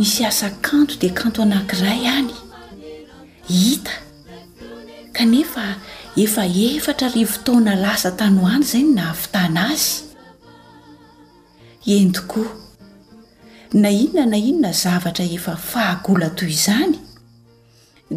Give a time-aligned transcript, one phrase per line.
[0.00, 2.32] misy asa kanto dia kanto anankiray any
[3.52, 3.92] hita
[5.12, 5.76] kanefa
[6.16, 9.90] efa efatra rivo toana lasa tany hoany zany na havitana azy
[11.94, 12.48] eny tokoa
[13.82, 16.96] na inona na inona zavatra efa fahagola toy izany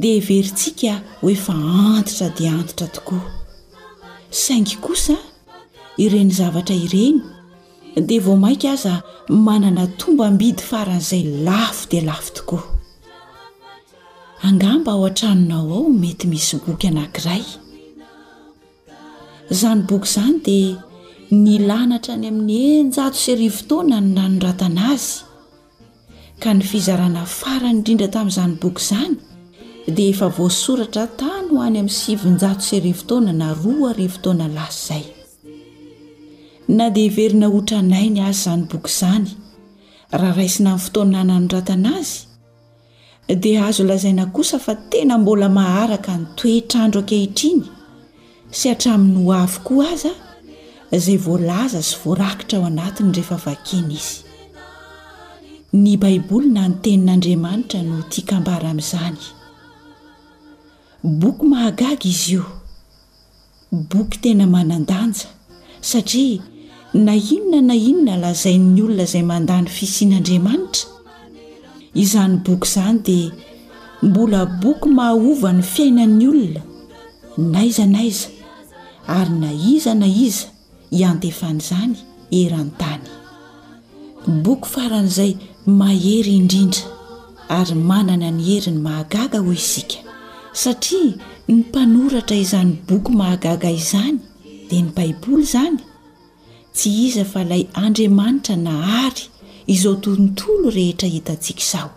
[0.02, 1.54] dia iverintsika ho efa
[1.88, 3.24] antitra dia antitra tokoa
[4.44, 5.16] saingy kosa
[6.04, 7.20] ireny zavatra ireny
[8.02, 12.64] dia vao mainka aza manana tomba ambidy faran'izay lafo di lafo tokoa
[14.48, 17.44] angamba ao an-tranonao ao mety misy boky anankiray
[19.60, 20.76] zany boky izany dia
[21.44, 25.16] ny lanatra ny amin'ny enjato syrivotaona no nanoratana azy
[26.42, 29.16] ka ny fizarana farany indrindra tamin'izany boky izany
[29.96, 34.86] dia efa voasoratra tany ho any amin'ny sivin-jato serivo taona na roa arivo taona lasy
[34.88, 35.06] zay
[36.68, 39.28] na dia hiverina hotranainy azy izany boky izany
[40.12, 42.26] raha raisina amin'ny fotoana nanoratana azy
[43.44, 47.64] dia azo lazaina kosa fa tena mbola maharaka ny toetraandro ankehitriny
[48.58, 50.12] sy atramin'ny ho avy koa aza
[50.94, 54.18] ao izay voalaza sy voarakitra ao anatiny rehefa vakiny izy
[55.84, 59.20] ny baibolyna ny tenin'andriamanitra no tiakambara amin'izany
[61.22, 62.44] boky mahagaga izy io
[63.92, 65.28] boky tena manandanja
[65.82, 66.53] satria
[66.94, 70.90] na inona na inona lazain'ny olona izay mandany fisian'andriamanitra
[72.04, 73.32] izany boky izany dia
[74.08, 76.62] mbola boky mahahova ny fiainan'ny olona
[77.54, 78.28] naizanaiza
[79.18, 80.48] ary na iza na iza
[81.00, 81.94] iantefan'izany
[82.42, 83.04] eran-tany
[84.46, 85.32] boky faran'izay
[85.80, 86.84] mahery indrindra
[87.58, 89.98] ary manana ny heri ny mahagaga hoy isika
[90.62, 91.14] satria
[91.50, 94.16] ny mpanoratra izany boky mahagaga izany
[94.70, 95.80] dia ny baiboly izany
[96.76, 99.26] tsy iza fa ilay andriamanitra na hary
[99.74, 101.90] izao tontono rehetra hitantsika izao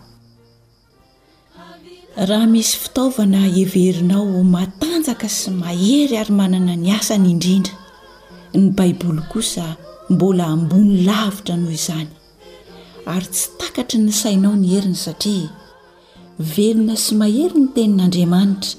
[2.29, 7.75] raha misy fitaovana everinao matanjaka sy mahery ary manana ny asa ny indrindra
[8.59, 9.63] ny baiboly kosa
[10.13, 12.09] mbola hambony lavitra noho izany
[13.13, 15.49] ary tsy takatry ny sainao ny herina satria
[16.53, 18.71] velona sy mahery ny tenin'andriamanitra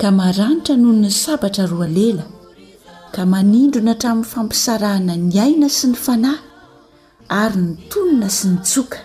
[0.00, 2.24] ka maranitra noho ny sabatra roalela
[3.12, 6.40] ka manindrona tramin'ny fampisarahana ny aina sy ny fanahy
[7.42, 8.98] ary ny tonina sy ny tsoka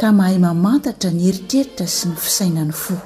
[0.00, 2.96] ka mahay mamantatra nyeritreritra sy ny fisainany fo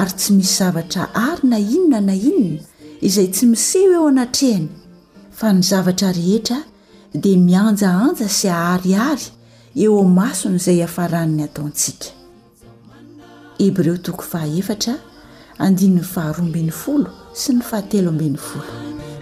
[0.00, 4.66] ary tsy misy zavatra ary na inona na inona izay tsy miseho eo anatrehany
[5.38, 6.58] fa ny zavatra rehetra
[7.22, 9.26] dia mianjaanja sy hahariary
[9.86, 13.14] eo n mason' izay hafarany ataontsikahebrs
[17.52, 18.94] n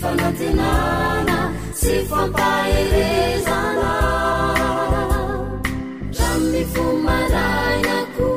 [0.00, 1.38] fanatenana
[1.80, 3.92] sy fampahirizana
[6.18, 8.30] rami fomarainako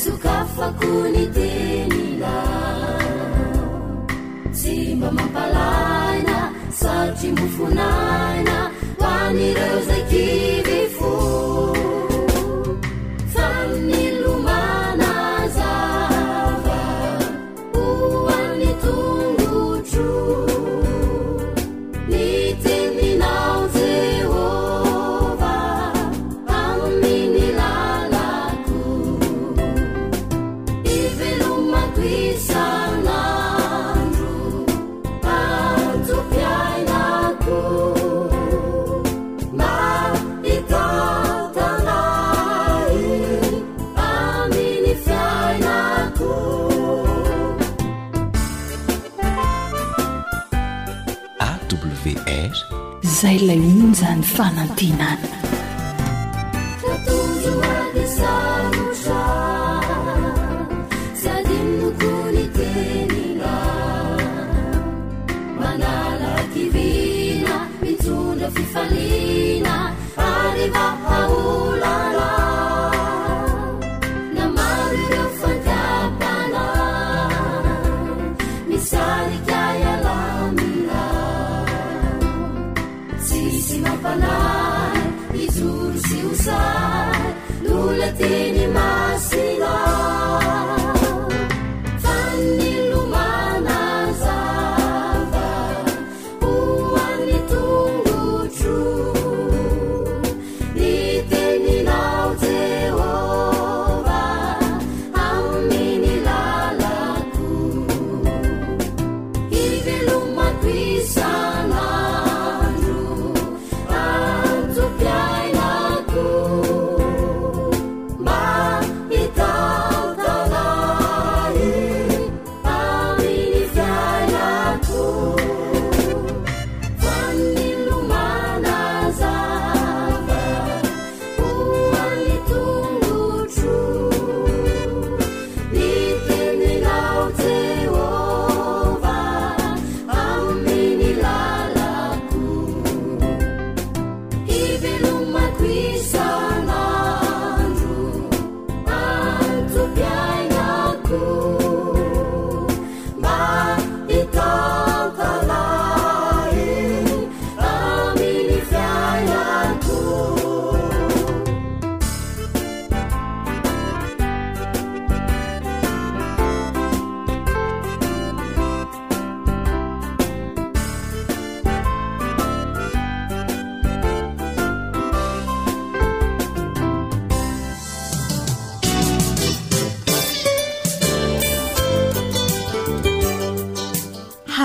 [0.00, 2.34] sokafako ny tinina
[4.60, 6.36] simba mampalaina
[6.80, 8.56] sorotry mofonaina
[9.02, 9.89] oanireo
[53.38, 55.19] lay onjany fanantianany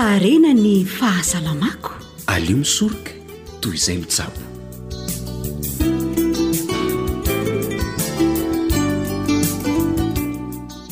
[0.02, 1.92] arena ny fahasalamako
[2.34, 3.10] alio misoroka
[3.64, 4.40] toy izay mijabo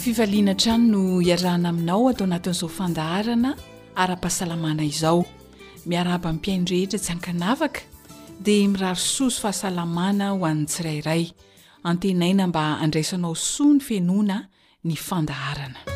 [0.03, 3.51] fivaliana trany no hiarahna aminao atao anatin'izao fandaharana
[4.01, 5.21] ara-pahasalamana izao
[5.91, 7.81] miaraba npiaindrehetra tsy ankanavaka
[8.45, 11.25] dia miraro soso fahasalamana ho an tsirairay
[11.89, 14.37] antenaina mba andraisanao soany fenoana
[14.87, 15.94] ny fandaharana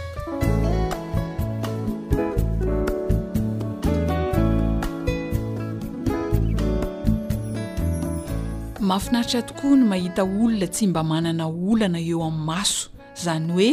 [8.88, 12.82] mahafinaritra tokoa ny mahita olona tsy mba manana olana eo ami' maso
[13.17, 13.70] izany hoe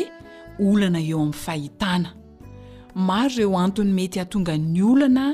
[0.67, 2.09] olana eo ami fahitana
[3.09, 5.25] maro ireo antony mety hatonga ny olana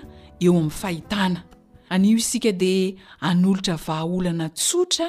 [0.45, 1.39] eo ami fahitana
[1.94, 2.94] anio isika dia
[3.30, 5.07] anolotra vaaolana tsotra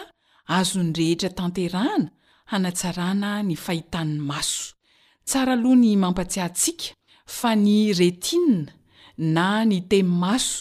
[0.57, 2.09] azonyrehetra tanterahana
[2.51, 4.59] hanatsarana ny fahitanny maso
[5.29, 6.87] tsara aloha ny mampatsiantsika
[7.37, 8.73] fa ny retinna
[9.35, 10.55] na ny temy maso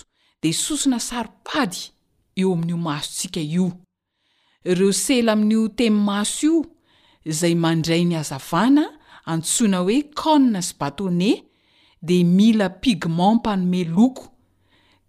[0.43, 1.79] dia sosona saropady
[2.39, 3.67] eo amin'io masontsika io
[4.63, 6.59] ireo sela amin'n'io temy maso io
[7.31, 8.83] izay mandray ny hazavana
[9.33, 11.31] antsoina hoe connas batone
[12.01, 14.29] di mila pigment panome loko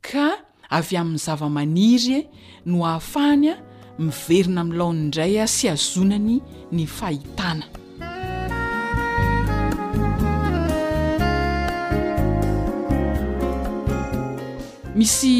[0.08, 0.28] ka
[0.72, 2.28] avy amin'ny zava-maniry e
[2.70, 3.56] no ahafahany a
[4.00, 6.40] miverina amiylaon indray a sy azonany
[6.72, 7.66] ny fahitana
[14.96, 15.36] misy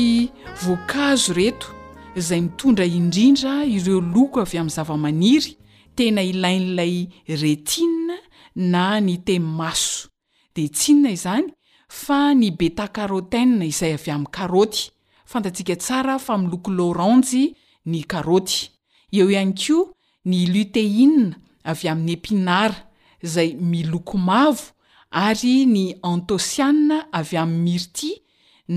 [0.64, 1.72] voankazo reto
[2.20, 5.56] zay mitondra indrindra ireo loko avy amin'ny zava-maniry
[5.96, 7.08] tena ilain'ilay
[7.40, 8.16] retine
[8.54, 10.10] na ny temmaso
[10.54, 11.46] de tsinna izany
[11.88, 14.90] fa ny beta karotena izay avy amin'i karoty
[15.24, 17.54] fantatsika tsara fa miloko loranje
[17.88, 18.68] ny karoty
[19.12, 19.88] eo ihany koa
[20.28, 21.32] ny luteina
[21.70, 22.82] avy amin'ny epinara
[23.24, 24.68] izay miloko mavo
[25.10, 28.12] ary ny antosiana avy amin'ny mirti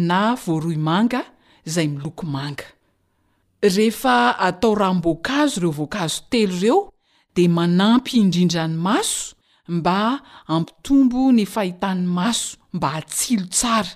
[0.08, 1.20] na voaroy manga
[1.66, 2.72] zay miloko manga
[3.74, 6.94] rehefa atao raham-boakazo ireo voankazo telo ireo
[7.36, 9.36] dia manampy indrindra ny maso
[9.68, 13.90] mba hampitombo ny fahitan maso mba hatsilo tsara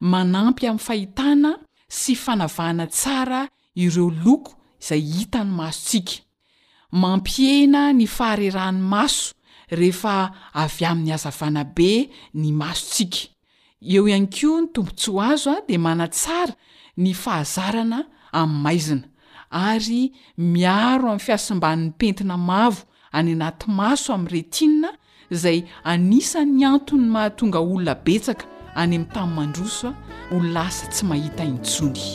[0.00, 1.50] manampy amin'ny fahitana
[1.88, 3.40] sy fanavahna tsara
[3.74, 6.14] ireo loko izay hita ny masontsika
[6.92, 9.32] mampihena ny faharerahan'ny maso
[9.70, 10.14] rehefa
[10.64, 11.90] avy amin'ny hazavana be
[12.40, 13.20] ny masotsika
[13.94, 16.52] eo ihany ko ny tombontsyho azo a dia manatsara
[17.02, 18.00] ny fahazarana
[18.32, 19.04] ami'ny maizina
[19.50, 24.90] ary miaro amin'ny fiasomban'ny pentina mavo any anaty maso amin'ny retinna
[25.34, 25.58] izay
[25.92, 28.44] anisany antony mahatonga olona betsaka
[28.82, 29.92] any amin'ny tamn mandrosoa
[30.30, 32.08] holasa tsy mahita intsony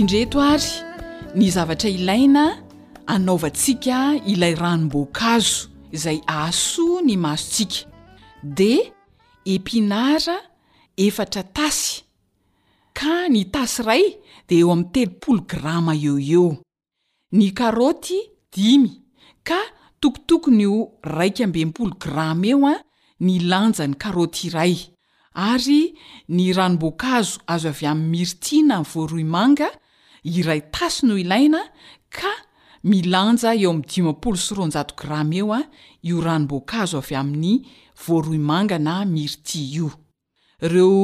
[0.00, 0.72] indreto ary
[1.34, 2.44] ny zavatra ilaina
[3.06, 3.98] anaovantsika
[4.32, 5.56] ilay ranomboakazo
[5.96, 7.86] izay aso ny masotsika
[8.44, 8.92] de
[9.48, 10.36] epinara
[10.96, 12.02] efatra tasy
[12.92, 14.04] ka ny tasy ray
[14.48, 16.48] dea eo amin'ny telopolo grama eo eo
[17.36, 18.18] ny karoty
[18.52, 18.90] dimy
[19.48, 19.58] ka
[20.00, 22.82] tokotokony io raika ambempolo grama eo a ah,
[23.24, 24.74] ny lanja ny karoty iray
[25.48, 25.80] ary
[26.28, 29.70] ny ranomboakazo azo avy amin'ny miritiana amin voaroi manga
[30.24, 31.60] iray tasy no ilaina
[32.10, 32.32] ka
[32.84, 35.68] milanja eo ami'ny dimapolo srojao grama eo a ah,
[36.02, 37.54] io ranomboakazo avy amin'ny
[38.06, 39.88] voroymangana mirti io
[40.70, 40.96] reo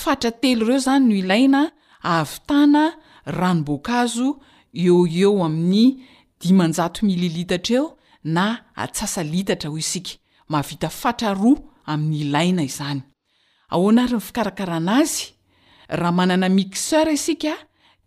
[0.00, 1.60] fatra telo ireo zany no ilaina
[2.14, 2.82] avtana
[3.36, 4.28] ranobokazo
[4.84, 5.86] eo eo amin'ny
[6.48, 7.86] imnja mililitatra eo
[8.34, 8.44] na
[8.82, 10.12] atsasaitatra ho isika
[10.52, 10.88] maavia
[11.20, 11.34] ra
[11.92, 15.22] amin'yiaina izanyanaryny fikarakarana azy
[15.98, 17.52] raha manana mixeur isika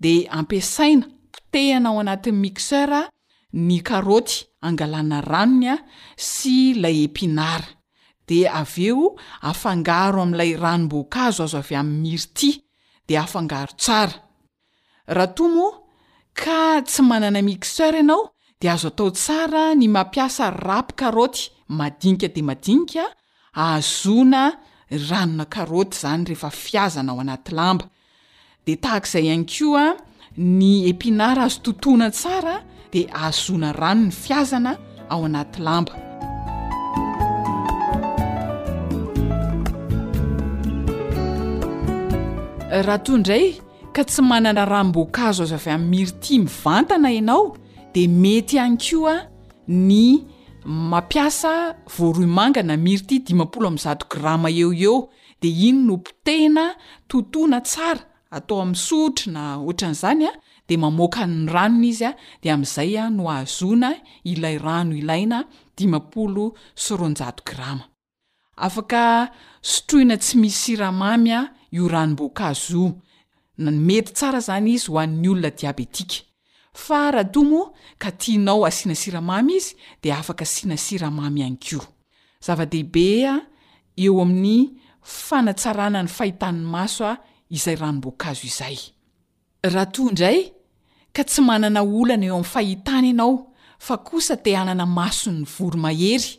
[0.04, 1.06] de ampiasaina
[1.54, 2.92] tehana aoanati'nmixer
[3.68, 4.36] ny aoty
[4.68, 5.76] angalana ranonya
[6.32, 7.68] sy lay epinara
[8.26, 9.08] de av eo
[9.42, 12.52] afangaro amin'ilay ranomboakaazo azo avy amin'ny miriti
[13.08, 14.16] de afangaro tsara
[15.08, 15.68] raha to mo
[16.40, 18.24] ka tsy manana mixeur ianao
[18.62, 23.04] dea azo atao tsara ny mampiasa rapy karaoty madinika de madinika
[23.64, 24.44] ahazona
[25.10, 27.86] ranona karoty zany rehefa fiazana ao anaty lamba
[28.66, 29.86] de tahak'izay ihany ko a
[30.38, 32.56] ny epinara azo tontoana tsara
[32.92, 34.72] de ahazona rano ny fiazana
[35.12, 36.13] ao anaty lamba
[42.82, 43.46] raha tondray
[43.96, 47.44] ka tsy manana raham-boakazo azy avy ai'ny miryti mivantana ianao
[47.94, 49.16] de mety hany ko a
[49.68, 50.26] ny
[50.92, 51.52] mampiasa
[51.98, 54.98] voaroy mangana miry ty dimapolo amnjato grama eo eo
[55.42, 56.66] de iny no potena
[57.10, 58.04] totoana tsara
[58.36, 60.32] atao amin'ny sotra na oatran'izany a
[60.68, 63.90] de mamoaka ny ranona izy a de amin'izay a no azona
[64.32, 65.38] ilay rano ilaina
[65.78, 66.46] dimapolo
[66.84, 67.86] soronjato grama
[68.66, 69.02] afaka
[69.72, 72.84] sotroina tsy misy siramamy a io ranomboakazo
[73.64, 76.22] na ny mety tsara zany izy ho an'ny olona diabetika
[76.84, 77.66] fa rahato moa
[78.02, 81.80] ka tianao asianasiramamy izy de afaka siana siramamy hanyko
[82.46, 83.34] zavadehibea
[84.04, 84.62] eo amin'ny
[85.26, 87.14] fanatsarana ny fahitanny maso a
[87.56, 88.78] izay ranomboakazo izay
[89.74, 90.40] raha to indray
[91.16, 93.34] ka tsy manana olana eo amin'ny fahitany ianao
[93.86, 96.30] fa kosa te anana maso nny voro mahery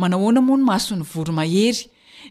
[0.00, 1.84] manahoana moa no masony voromahery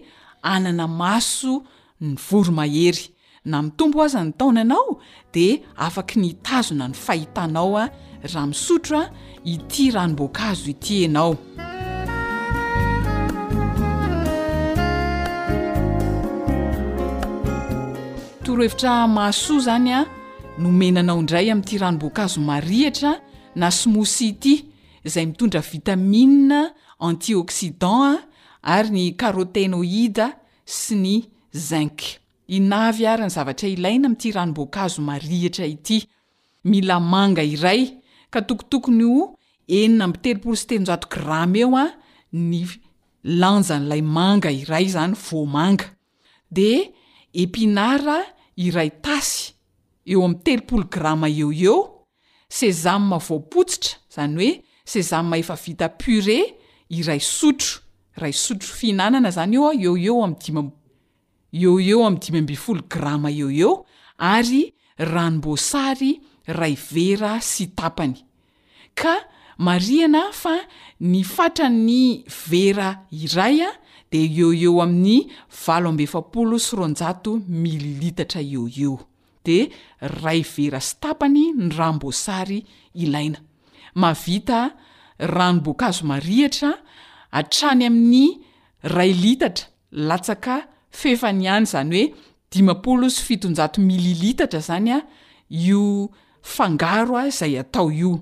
[0.42, 1.62] anana maso
[2.00, 3.04] ny voromahery
[3.44, 5.00] na mitombo aza ny taona anao
[5.32, 7.86] de afak ny tazona ny fahitanao a
[8.32, 9.10] raha misotro a
[9.44, 11.36] ity ranomboakazo ity anao
[18.42, 20.06] torohevitra mahsoa zany a
[20.58, 23.20] nomenanao indray ami'ty ranom-boakazo marihitra
[23.54, 24.54] na smoosy ity
[25.12, 28.22] zay mitondra vitamina antioxidana
[28.62, 30.26] ary ny karotenoida
[30.64, 31.16] sy ny
[31.52, 31.98] zinc
[32.48, 36.08] inavy ary ny zavatra ilaina amity ranom-boakazo marihitra ity
[36.64, 38.00] mila manga iray
[38.34, 39.34] ka tokotokony o
[39.76, 41.84] enina mitelopolo stelonjato girama eo a
[42.48, 42.60] ny
[43.40, 45.86] lanja n'lay manga iray zany voamanga
[46.56, 46.70] de
[47.42, 48.18] epinara
[48.66, 49.42] iray tasy
[50.12, 51.78] eo am'telopolo girama eo eo
[52.58, 54.52] sezammavoapotsitra zany oe
[54.92, 56.38] sezamma efa vita pure
[56.98, 57.72] iray sotro
[58.16, 63.72] iray sotro fihinanana zany eoa eo eoeo eo am'imfolo grama eo eo
[64.34, 64.62] ary
[65.10, 66.12] ranom-boasary
[66.48, 68.18] ray vera sy tapany
[68.98, 69.16] ka
[69.58, 70.56] marihana fa
[71.00, 73.70] ny fatra ny vera iray a
[74.12, 75.30] de ee eo amin'ny
[75.64, 78.92] valo ambefapolo sy ronjato mililitatra eeo ee
[79.46, 79.56] de
[80.20, 82.62] ray vera sy tapany ny ramboasary
[82.94, 83.38] ilaina
[83.96, 84.76] mavita
[85.18, 86.70] ranobokazo marihatra
[87.32, 88.26] atrany amin'ny
[88.92, 90.56] ray litatra latsaka
[90.90, 92.04] fefany hany zany oe
[92.52, 95.00] dimapolo sy fitonjato mililitatra zany a
[95.48, 96.10] io
[96.44, 98.20] fangaro a zay atao io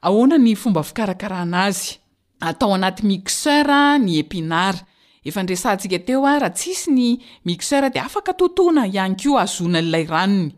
[0.00, 1.98] ahoana ny fomba fikarakarana azy
[2.40, 4.78] atao anaty mixeura ny epinara
[5.26, 7.08] efandresantsika teo a raha tsisy ny
[7.44, 10.54] mixeur de afaka totoana ihany ko azona nilay ranony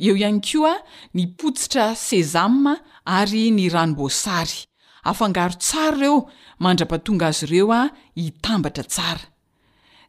[0.00, 0.74] eo ihany ko a
[1.14, 2.64] ni potsitra sezam
[3.04, 4.64] ary ny ranomboasary
[5.04, 6.24] afangaro tsara ireo
[6.58, 7.82] mandra-patonga azy ireo a
[8.16, 9.28] hitambatra tsara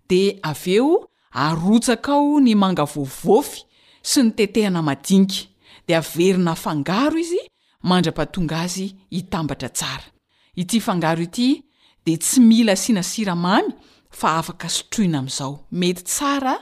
[0.08, 3.68] de aveo arotsak ao ny mangavovofy
[4.02, 5.51] sy ny tetehana maink
[5.94, 7.38] averina fangaro izy
[7.84, 10.08] mandra-patonga azy hitambatra tsara
[10.56, 11.64] ity fangaro ity
[12.06, 13.72] de tsy mila sianasiramamy
[14.20, 16.54] fa afaka sotroina ami'izao mety tsara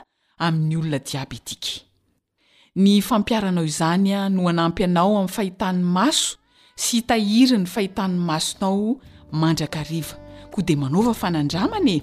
[0.44, 1.84] amin'ny olona diabetika
[2.82, 6.34] ny fampiaranao izany a no anampy anao ami'ny fahitan'y maso
[6.82, 8.90] sy itahiri ny fahitany masonao
[9.40, 10.14] mandraka riva
[10.52, 11.98] ko de manaova fanandramana e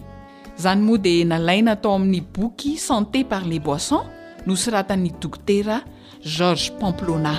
[0.62, 4.04] zany moa de nalaina atao amin'ny boky santé par le boisson
[4.46, 5.78] no siratan'ny dokotera
[6.28, 7.32] george pomplona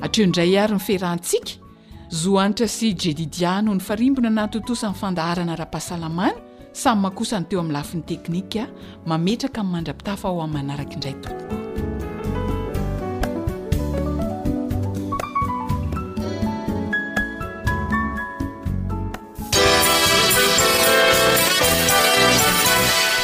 [0.00, 1.60] atreo ndray ary ny firahntsika
[2.08, 6.40] zo anitra sy jedidiano ny farimbona natotosany fandaharana raha-pahasalamana
[6.72, 8.68] samy mahakosany teo amin'ny lafin'ny teknikaa
[9.06, 11.61] mametraka amin'ymandrapitafa ao aminy manaraka indray to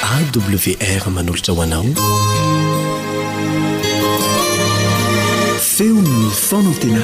[0.09, 1.85] awr manolotra ho anao
[5.73, 6.09] feonn
[6.47, 7.03] fanatena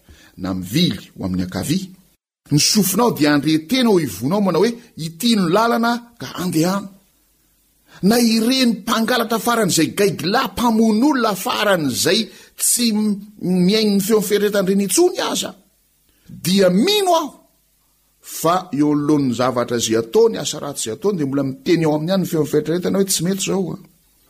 [0.37, 1.89] na mivily o amin'ny akavy
[2.51, 4.71] ny sofinao de andretenao ivonao manao hoe
[5.05, 6.89] itino lalana ka andehano
[8.07, 12.19] na ireny mpangalata faran'zay gaila mpamon' olona afaran'zay
[12.59, 12.85] tsy
[13.65, 15.51] miainyny feo amfitraretanreny tsony aza
[16.43, 16.67] dia
[16.97, 17.29] ino aho
[18.39, 23.09] fa eolon'ny zavatra zay ataony asa raty zay aao de mbola miteny ao aminyanynfeofiitrretana hoe
[23.11, 23.77] tsy mey zao a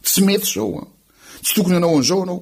[0.06, 0.86] tsy mety zao a
[1.44, 2.42] tsy tokony anaoan'zao anao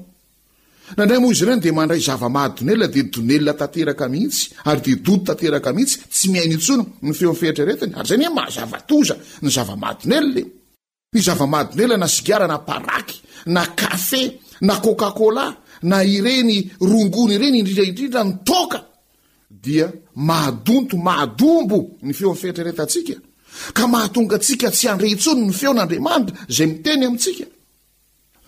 [0.98, 5.74] nandray moa zy reny de mandray zava-mahadonela de donela tateraka mihitsy ary de dodo tateraka
[5.74, 10.44] mihitsy tsy miainitsony ny feoam fihtreretiny ary zany oe mahazavatza ny zavamahaonela
[11.14, 18.24] ny zava-mahaonela na sigara na paraky na kafe na cocakola na ireny rongon' reny indrindraindrindra
[18.24, 18.80] nyoka
[19.50, 23.14] dia mahadonto mahadombo ny feo am fihitreretatsika
[23.74, 27.06] ka mahatonga sika tsy andre itsony ny feon'aramanitra zayiteny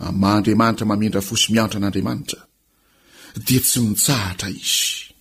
[0.01, 2.39] amaha andriamanitra mamindra fosy miantra an'andriamanitra
[3.45, 5.13] dia tsy mitsahatra izy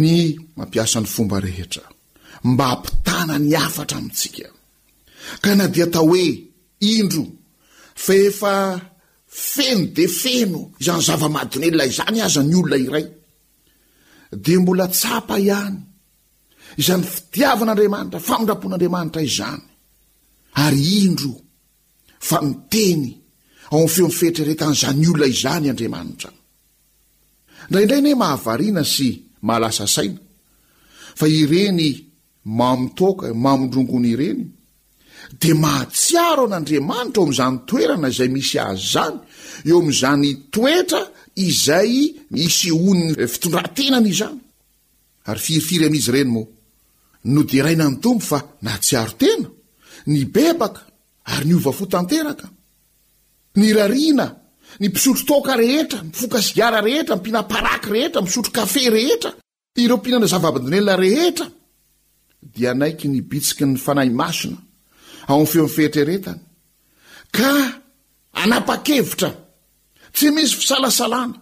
[0.00, 0.12] ny
[0.58, 1.82] mampiasan'ny fomba rehetra
[2.50, 4.46] mba hampitana ny afatra amintsika
[5.42, 6.24] ka na dia tao hoe
[6.90, 7.24] indro
[8.04, 8.54] fa efa
[9.52, 13.06] feno de feno izany zava-mahdinelona izany aza ny olona iray
[14.44, 15.78] dia mbola tsapa ihany
[16.80, 19.62] izany fidiavan'andriamanitra famindrapoan'andriamanitra izany
[20.64, 21.32] ary indro
[22.26, 23.04] fa niteny
[23.70, 26.30] eoehn'zyolona iznydrantranray
[27.82, 29.08] indrayne mahavariana sy
[29.46, 30.18] mahalasa saina
[31.18, 31.82] fa ireny
[32.60, 34.40] mamtoaka mamondrongon' ireny
[35.40, 39.16] dia mahatsiaro an'andriamanitra eo ami'izany toerana izay misy azy izany
[39.70, 41.02] eo amin'izany toetra
[41.48, 41.92] izay
[42.34, 44.38] misy on ny fitondratenana izany
[45.28, 46.48] ary firifiry amin'izy ireny moa
[47.34, 49.48] no diaraina ny tombo fa natsiaro tena
[50.10, 50.80] ny bebaka
[51.34, 52.46] ary ny ova fo tanteraka
[53.56, 54.30] ny rarina
[54.80, 59.32] ny mpisotro taoka rehetra mifokasigara rehetra mmpinam-paraky rehetra mpisotro kafe rehetra
[59.76, 61.46] ireo mpinana zavaabdnela rehetra
[62.54, 64.56] dia naiky ny bitsikyny fanahy masona
[65.28, 66.40] ao am' feo ami'n fehetreretany
[67.36, 67.50] ka
[68.42, 69.30] anapa-kevitra
[70.16, 71.34] tsy misy fisalasalana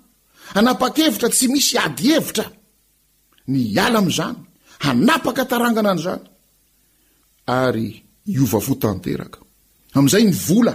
[0.59, 2.47] anapa-kevitra tsy misy ady evitra
[3.53, 4.37] ny ala amin'izany
[4.85, 6.25] hanapaka tarangana anaizany
[7.63, 7.89] ary
[8.33, 9.39] iova fo tanteraka
[9.97, 10.75] amin'izay ny vola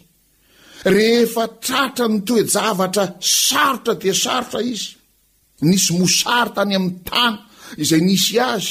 [0.89, 4.95] rehefa tratra ny toejavatra sarotra di sarotra izy
[5.69, 7.33] nisy mosary tany amin'ny tan
[7.83, 8.67] izay nisy azy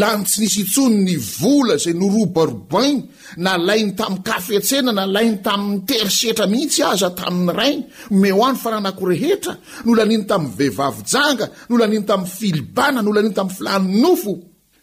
[0.00, 2.98] lanitsy nisy intsony ny vola zay norobarobain
[3.44, 7.84] nalainy tami'y kafetsena na lainy taminyterisetra mihitsy aza tamin'ny rainy
[8.20, 9.54] me o any fananako rehetra
[9.86, 14.32] noolaniny tamn'ny vehivavijanga nolaniany tamin'ny filibana nolanny tami'ny filanonnofo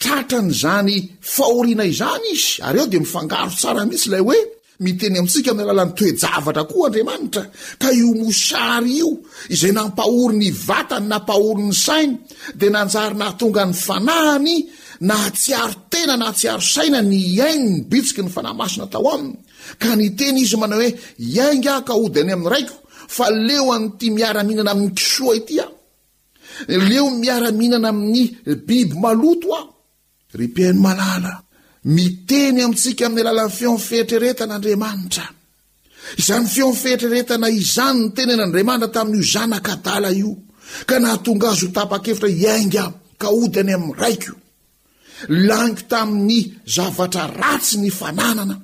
[0.01, 0.95] tratrany zany
[1.33, 4.49] fahoriana izany izy ary eo di mifangaro ihitsy
[4.83, 7.43] miteny amintsika mi'ny alalan'nytoejavatra koa andriamaitra
[7.81, 9.09] ka io mosary io
[9.55, 12.17] izay nampahory ny vatany nampahoryny saina
[12.59, 14.55] de nanjary nahtonga ny fanahany
[15.09, 17.15] natsyaro tena natsyaro saina ny
[17.47, 19.35] ainy nybitsiky ny fanahymasina tao aminy
[19.81, 20.89] ka ny teny izy mana hoe
[21.35, 22.75] iaing akaodyany amin'nyraiko
[23.15, 25.65] fa leo an'n' ty miaramihinana amin'ny kisoa itya
[26.87, 28.23] leon miaramihinana amin'ny
[28.67, 29.61] biby maloto a
[30.39, 31.33] rypehiny malana
[31.83, 35.23] miteny amintsika amin'ny alalan'ny feo' fehitreretan'andriamanitra
[36.25, 40.31] zany feo fehtreretana iznyny tenyn'andriamanitra tamin'io zanakadala io
[40.89, 42.83] ka nahatonga azo h tapa-ketra iainga
[43.21, 44.33] kyany am'raiko
[45.47, 46.41] lanio tamin'ny
[46.75, 48.55] zavatraratsy ny fananana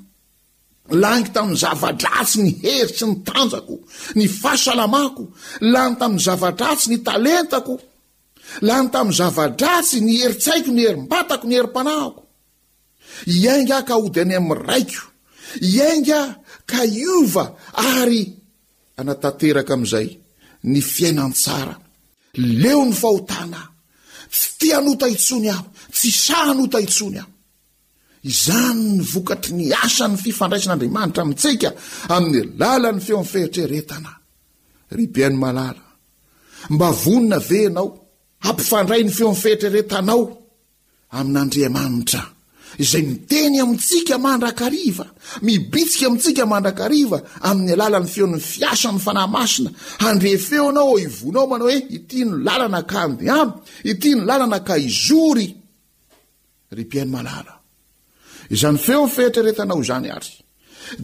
[1.01, 3.75] laio tamin'y zava-dra atsy ny heritsy ny tanjako
[4.17, 5.23] ny fahasalamako
[5.73, 7.75] lany tamn'y zavatratsy ny talentako
[8.67, 12.21] lany tamn'y zava-dratsy ny heritsaiko ny herimbatako ny herim-panahako
[13.25, 15.04] iainga ah ka ody any amin'n raiko
[15.62, 16.21] iaing a
[16.69, 17.45] ka iova
[17.99, 18.23] ary
[18.99, 20.08] anatanteraka amin'izay
[20.71, 21.73] ny fiainantsara
[22.62, 23.62] leo 'ny fahotana
[24.60, 27.32] tianotahintsony aho tsy sahnotahintsony aho
[28.32, 31.69] izany ny vokatry ny asany fifandraisin'andriamanitra mintsika
[32.15, 34.12] amin'ny lalan'ny feo an fehetreretana
[34.97, 35.86] rybeany malala
[36.73, 37.88] mba vonina venao
[38.45, 40.21] hampifandray ny feo amm fehetreretanao
[41.19, 42.21] amin'andriamanitra
[42.77, 45.05] izay miteny amintsika mandrakariva
[45.41, 47.17] mibitsika amintsikamandrakariva
[47.49, 49.69] amin'ny alalan'ny feony fiasany fanahmasina
[50.07, 55.55] andre feoanao ivonao manao hoe ity ny lalana kanda ity ny lalana kaizorypzany
[58.85, 60.21] feonfehitreretna ozany ay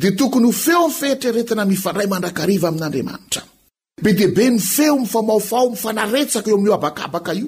[0.01, 3.41] de tokony hofeo n fehtreretina mifandray mandrakarivaamin'adiamanitra
[4.03, 7.47] be diibe ny feo mifamaofao mfanaretsaka eo amin'o abakbaka io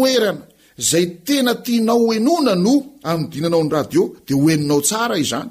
[0.00, 0.46] erana
[0.78, 2.74] zay tena tianao enona no
[3.10, 5.50] amnny dinanao ny radio dea hoeninao tsara izany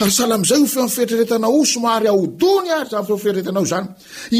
[0.00, 3.88] ary salam'izay ho feo amin'ny fietreretanao o somary aodony aryt y feofietreretanao izany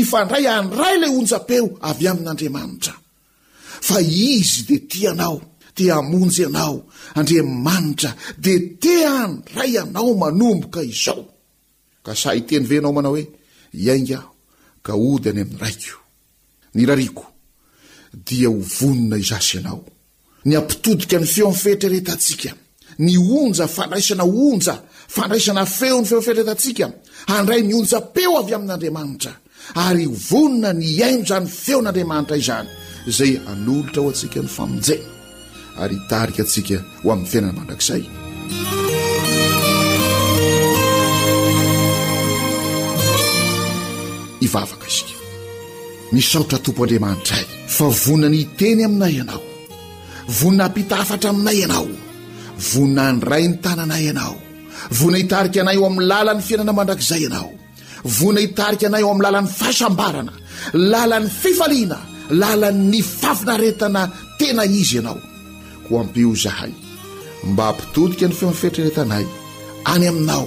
[0.00, 2.94] ifandray andray lay onja-peo avy amin'n'andriamanitra
[3.88, 3.96] fa
[4.36, 5.38] izy de tianao
[5.76, 6.76] te amonjy anao
[7.20, 8.10] andriamanitra
[8.44, 11.22] de te andray anao manomboka izao
[12.04, 13.24] ka saiteny venao manao hoe
[13.84, 14.30] iaingaho
[14.86, 16.02] gaody any amin'ny raikyn
[16.96, 17.24] rrko
[18.22, 19.84] dia ho vonina izasy ianao
[20.44, 22.50] ny ampitodika ny feo ami'ny fehitrereta antsika
[22.98, 24.74] ny onja fandraisana onja
[25.08, 26.90] fandraisana feony feo amfetreretantsika
[27.28, 29.32] handray nionjapeo avy amin'andriamanitra
[29.86, 32.68] ary ovonina ny aino izany feon'andriamanitra izany
[33.08, 35.00] izay hanolotra ao antsika no famonjea
[35.82, 38.02] ary hitarika antsika ho amin'ny fiainana mandrakzay
[44.46, 45.13] ivavaka izika
[46.14, 49.42] nisaotra tompo andriamanitra ay fa voina ny teny aminay ianao
[50.38, 51.86] vonina hampita hafatra aminay ianao
[52.70, 54.36] vonina andray ny tananay ianao
[54.98, 57.48] vonina hitarika anay eo amin'ny lalan'ny fiainana mandrakizay ianao
[58.16, 60.32] vonina hitarika anay o amin'ny lalan'ny fahasambarana
[60.92, 61.98] lalan'ny fifaliana
[62.42, 64.02] lalan'ny favinaretana
[64.38, 65.18] tena izy ianao
[65.86, 66.72] koa ampio izahay
[67.50, 69.24] mba hampitodika ny fiamifetreretanay
[69.94, 70.46] any aminao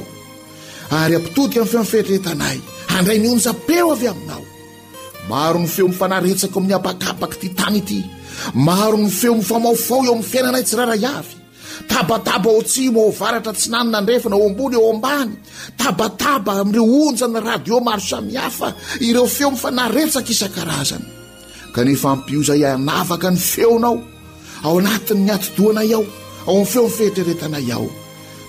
[0.99, 2.57] ary hampitodika n'ny fiamifetreretanay
[2.93, 4.43] handray mionjapeo avy aminao
[5.27, 7.99] maro ny feo mifanaretsaka o min'ny habakabaka ity tany ity
[8.55, 11.33] maro ny feo nifamaofao eo amin'ny fiainanay tsy rara avy
[11.91, 15.33] tabataba ao tsy moovaratra tsy nanonandrefina eo ambony eo ambany
[15.81, 18.67] tabataba amin'ireo onja ny radio maro samyhafa
[19.07, 21.05] ireo feo myfanaretsaka isa-karazany
[21.75, 23.97] kanefa ampioizay anavaka ny feonao
[24.65, 26.03] ao anatin' ny atodoanay ao
[26.47, 27.85] ao amin'ny feo ny fehetreretanay ao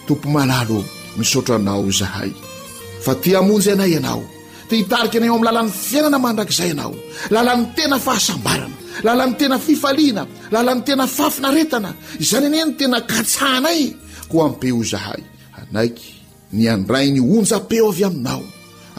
[0.06, 0.78] tompo malalo
[1.18, 2.30] misaotranao zahay
[3.04, 4.22] fa tỳ hamonjy anay ianao
[4.68, 6.92] ty hitarika anay o amin'ny lalan'ny fiainana mandrakizay anao
[7.34, 11.90] lalan'ny tena fahasambarana lalan'ny tena fifaliana lalan'ny tena fafinaretana
[12.22, 13.80] izany ani ny tena katsahnay
[14.30, 15.20] koa hampeo izahay
[15.58, 16.08] anaiky
[16.60, 18.42] nyandrainy onja peo avy aminao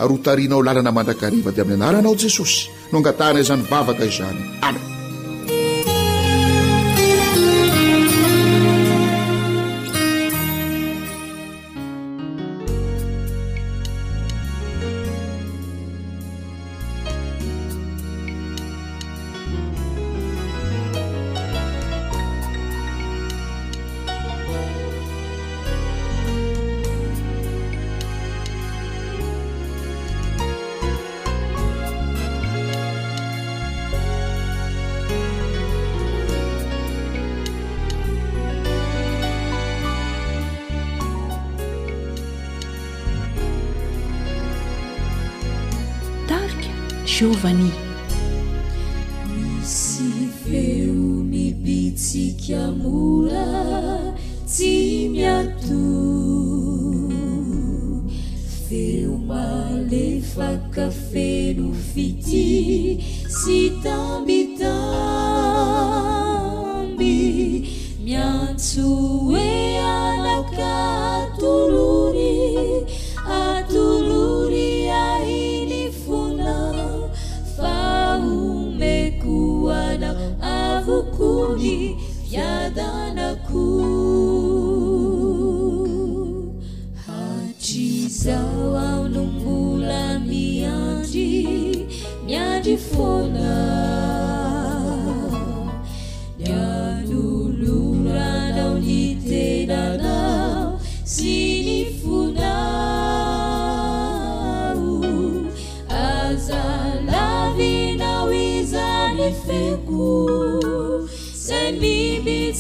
[0.02, 2.60] ary ho tarinao lalana mandrakariva dia amin'ny anarana ao jesosy
[2.92, 4.99] noangatahnay izany vavaka izany amen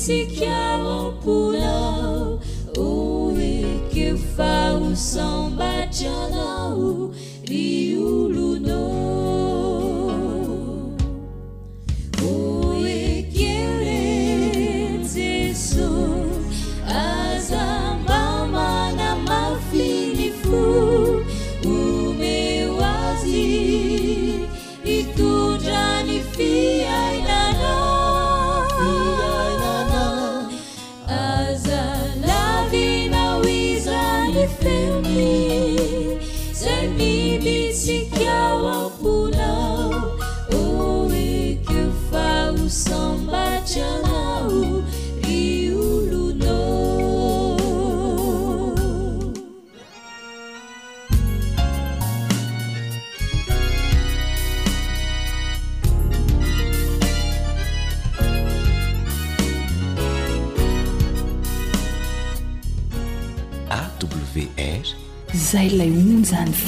[0.09, 0.41] سك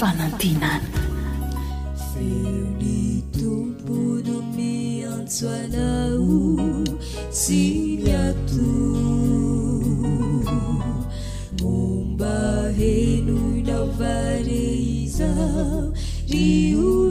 [0.01, 0.69] fanantina
[2.09, 3.01] fedi
[3.37, 6.27] tompodo miansoanau
[7.41, 8.69] siniatu
[11.61, 15.85] mumbarenoinao vareizao
[16.33, 17.10] rio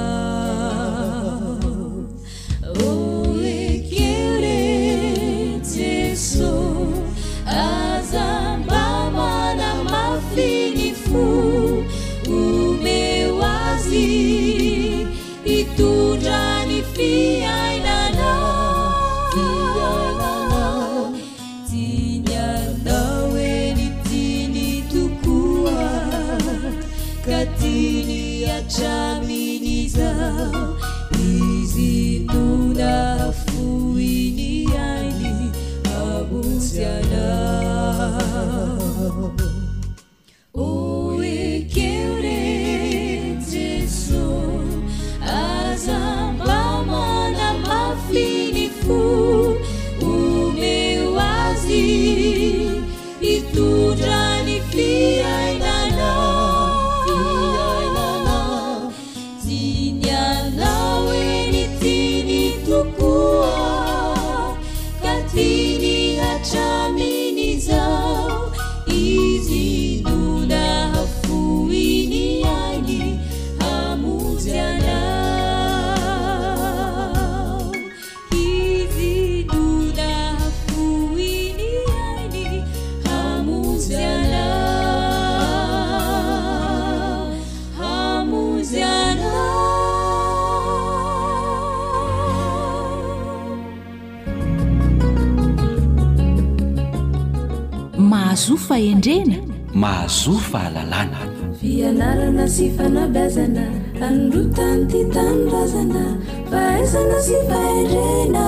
[98.47, 99.37] zfaendrena
[99.83, 101.19] mahazo fahalalana
[101.61, 103.65] fianarana sy fanabazana
[104.07, 106.05] anorotany ty tanorazana
[106.51, 108.45] fahaaizana sy fahendrena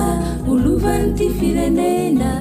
[0.51, 2.31] olovan'ny ty firenena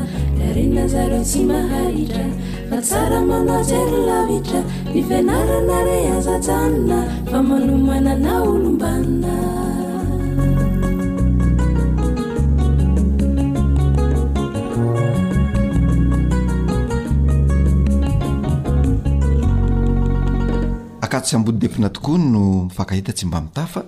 [0.49, 2.25] arena zareo tsy mahahitra
[2.71, 4.61] fa tsara manao tselylavitra
[4.93, 6.99] fifianarana re azajanina
[7.31, 9.37] fa manomanana olombanina
[21.41, 23.85] boddeina tokoa no fankahita tsy mba mitafa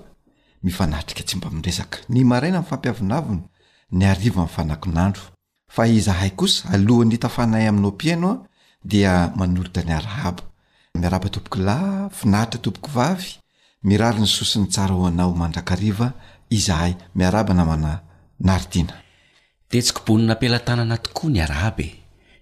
[0.63, 3.43] mifanatrika tsy mba miresaka ny maraina 'fampiavinavina
[3.93, 5.23] ny ariva m'fanakinandro
[5.69, 8.43] fa izahay kosa alohany itafanay amino piainoa
[8.85, 10.43] dia manolota ny araba
[10.97, 13.29] miaraba topokylay finaitra topoky vavy
[13.85, 16.13] mirari ny sosiny tsara o anao mandrakariva
[16.51, 18.01] izahay miaraba namana
[18.41, 18.95] naritiana
[19.69, 21.87] tetsikoboninapelatanana tokoa ny arabe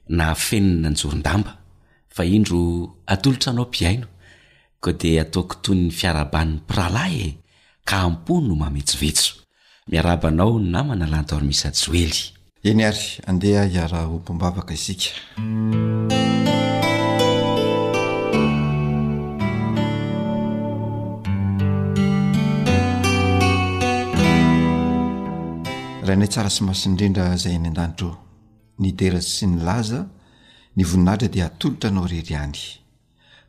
[0.09, 1.53] na feninna njorondamba
[2.15, 2.59] fa indro
[3.07, 4.07] atolotra anao mpiaino
[4.83, 7.29] koa di ataoakotony fiaraban'ny piralay e
[7.87, 9.33] ka ampo no mametsovetso
[9.90, 12.21] miarabanao namana lantormisajoely
[12.68, 15.11] eny ary andeha hiara ho bombavaka isika
[26.07, 28.18] rahainaoy tsara sy masiny drindra zay any an-danitra o
[28.83, 30.01] nidera sy nylaza
[30.77, 32.82] ny voninadra dia atolotra anao reryany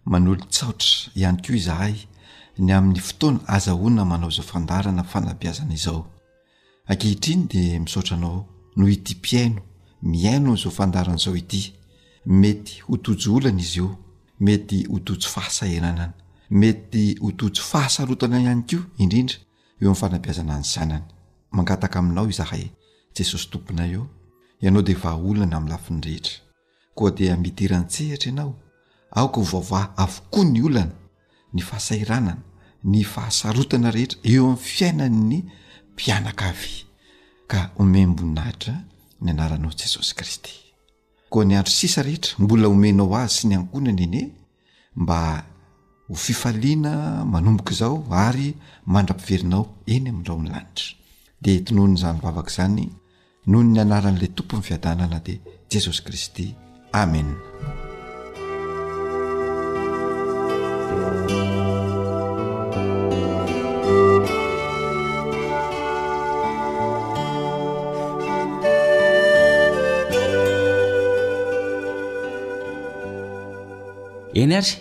[0.05, 1.95] manolo-tsaotra ihany ko izahay
[2.59, 6.03] ny amin'ny fotoana azaonina manao zao fandarana yfanabiazana izao
[6.91, 8.39] akehitriny di misaotra anao
[8.75, 9.61] no iti mpiaino
[10.01, 11.61] miaino nizao fandarana izao ity
[12.27, 13.95] mety hotojoolana izy io
[14.39, 16.13] mety hotojo fahasaeranana
[16.51, 19.37] mety hotojo faasarotana ihany ko indrindra
[19.81, 21.03] eo n fanabiazana ny zanany
[21.51, 22.65] mangataka aminao izahay
[23.15, 24.07] jesosy tomponay eo
[24.61, 26.35] ianao de vaaolana ami'ny lafinyrehetra
[26.95, 28.62] koa dia midirantsehitra ianao
[29.15, 30.91] aoka ho vaovaha avokoa ny olana
[31.53, 32.33] ny fahasairanana
[32.91, 35.39] ny fahasarotana rehetra eo amin'ny fiainany'ny
[35.93, 36.73] mpianaka avy
[37.51, 38.73] ka ome mboninahitra
[39.23, 40.53] ny anaranao jesosy kristy
[41.31, 44.21] koa ny andro sisa rehetra mbola omenao azy sy ny ankona na ene
[45.01, 45.19] mba
[46.09, 46.93] ho fifaliana
[47.33, 47.95] manomboka izao
[48.25, 48.47] ary
[48.93, 50.87] mandra-piverinao eny amindrao mi'lanitra
[51.43, 52.83] de etonohony izany vavaka izany
[53.49, 55.39] nohony ny anaran'ilay tompon'ny fiadanana dia
[55.71, 56.45] jesosy kristy
[57.01, 57.27] amen
[74.43, 74.71] any ary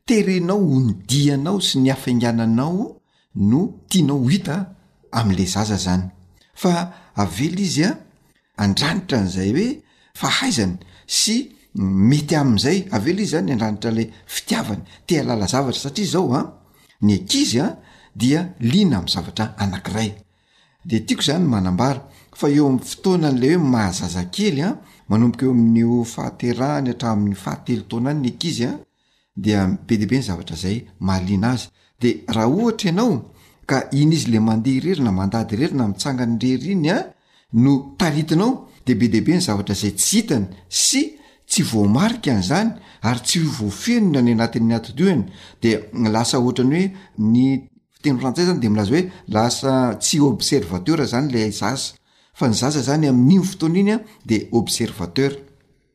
[0.09, 2.83] terenao onidianao sy ny afaingananao
[3.51, 4.57] no tianao hita
[5.21, 6.05] amle zaza zany
[6.63, 6.73] fa
[7.23, 7.97] avely izy a ah,
[8.65, 9.69] andranitra n'zay hoe
[10.23, 10.77] fahaizany
[11.21, 11.37] sy
[12.11, 16.43] mety amn'izay avely izy any ah, andranitra la fitiavany tea lala zavatra satria zao a
[17.07, 17.77] ny akizy a
[18.21, 18.41] dia
[18.73, 20.11] lina am' zavatra anankiray
[20.85, 22.05] de tiako zany manambara
[22.41, 24.77] fa eo am'ny fotoanan'la hoe mahazazakelya ah,
[25.11, 25.83] manomboka eo amin'ny
[26.15, 28.77] fahaterahany atramin'ny fahatelo tona any ny kizy a ah,
[29.45, 29.51] de
[29.89, 30.77] be debe ny zavatra zay
[31.09, 31.65] malina azy
[32.03, 33.13] de raha ohatra ianao
[33.71, 37.05] ka iny izy la mandeha irerina mandady rerina mitsanga ny rer iny a ah,
[37.63, 38.51] no taritinao
[38.87, 40.47] de be deibe ny zavatra zay tsy zitany
[40.87, 41.03] sy
[41.51, 42.71] tsy voamarika an' zany
[43.09, 45.23] ary tsy voafinona ny anatin'ny atdoiny
[45.63, 45.71] de
[46.15, 46.89] lasa oatrany hoe
[47.33, 47.47] ny
[48.03, 51.95] tefantsai zan de milaza hoe lasa tsy observateur zany la zasa
[52.33, 53.97] fa ny zasa zany amin'n'iny fotoana iny a
[54.27, 55.33] de observateur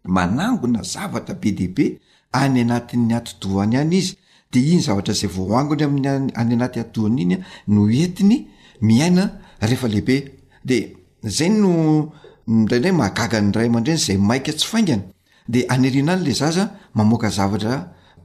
[0.04, 2.00] manangona zavatra be diibe
[2.32, 4.18] any anatiny ato-doany any izy
[4.52, 6.02] de iny zavatrazay voangony ami
[6.34, 7.38] any anaty atony iny
[7.68, 8.48] no entiny
[8.82, 9.24] miaina
[9.60, 10.18] rehefalehibe
[10.64, 10.78] de
[11.28, 12.12] zay no
[12.70, 15.02] anra magaganyray amandriny zay maika tsy faingany
[15.54, 17.74] de anyirina any la zaza mamoka zavatra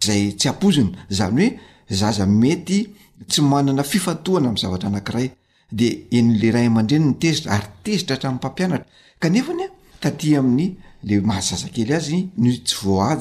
[0.04, 1.58] zay tsy apoziny zany oe
[2.00, 2.80] zaza mety
[3.26, 5.28] tsy manana fifatohana am'y zavatra anakiray
[5.72, 8.86] de enle ray ama-dreny ntezitra ary tezitra htram'mpampianatra
[9.22, 9.64] kanefany
[10.00, 13.18] ta amin'nyle mahazazakely azy n tsy voaa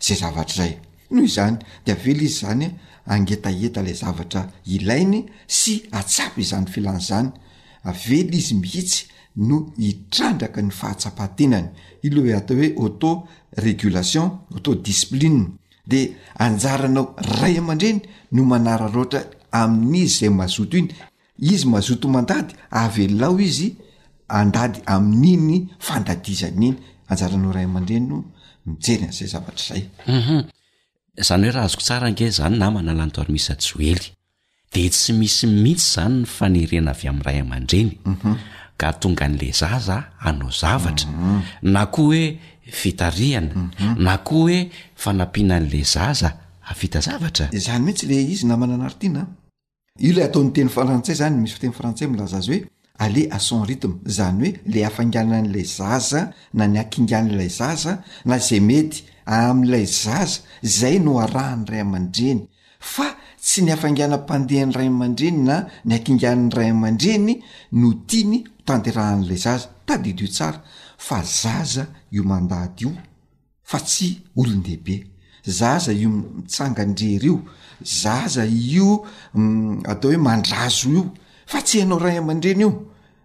[0.00, 0.72] zay zavatzay
[1.10, 7.28] noo zanydaely izy zanyagetaetla zavatra ilainy sy atsap izanyfilan' zany
[7.84, 11.68] avely izy mihitsy no itrandraka ny fahatsapantenany
[12.02, 13.28] i le e atahoe auto
[13.66, 15.30] regulation auto diciplie
[15.86, 16.00] de
[16.40, 18.00] anjaranao ray aman-dreny
[18.32, 19.20] no manara roatra
[19.62, 20.90] amin'izy zay mazoto iny
[21.52, 22.52] izy mazoto mandady
[22.82, 23.68] avellao izy
[24.38, 26.76] andady amin'iny fandadiza ny iny
[27.10, 28.18] anjaranao ray amandrenyno
[28.66, 29.86] mijery an'izay zavatra zaym
[30.18, 30.36] mhm.
[31.28, 34.06] zany hoe raha azoko tsara nge zany namana lantoarmisajoely
[34.72, 38.32] de tsy misy mihitsy zany n fanerena avy am'ray aman-dreny mhm.
[38.80, 39.96] ka tonga n'le zaza
[40.28, 41.40] anao zavatra mhm.
[41.74, 42.22] na koa hoe
[42.80, 43.54] fitarihana
[44.06, 44.58] na koa oe
[45.02, 46.28] fanampina an'la zaza
[46.70, 49.22] aitazavatra zany mihitsy le izy namana ana ary tiana
[50.04, 52.66] io la ataon'nyteny frantsai zany misy fteny frantsay milazaza hoe
[53.04, 56.22] ale a son ritma zany hoe le afanganan'lay zaza
[56.58, 57.92] na ny ankingan'ilay zaza
[58.28, 60.40] na zay mety aami'ilay zaza
[60.78, 62.42] zay no arahan'ny ray aman-dreny
[62.92, 63.08] fa
[63.46, 65.56] tsy ny afanganampandeha n'ny ray ama-dreny na
[65.88, 67.34] ny akinganany rayaman-dreny
[67.80, 70.60] no tiany htanterahan'lay zaza tadiidio tsara
[71.06, 71.82] fa zaza
[72.12, 72.92] io mandady io
[73.62, 75.15] fa tsy olondehibe
[75.46, 77.42] zaza io mitsangany rery io
[77.82, 79.04] zaza io
[79.36, 81.10] mm, atao hoe mandrazo io
[81.46, 82.82] fa tsy hiainao ray aman-dreny io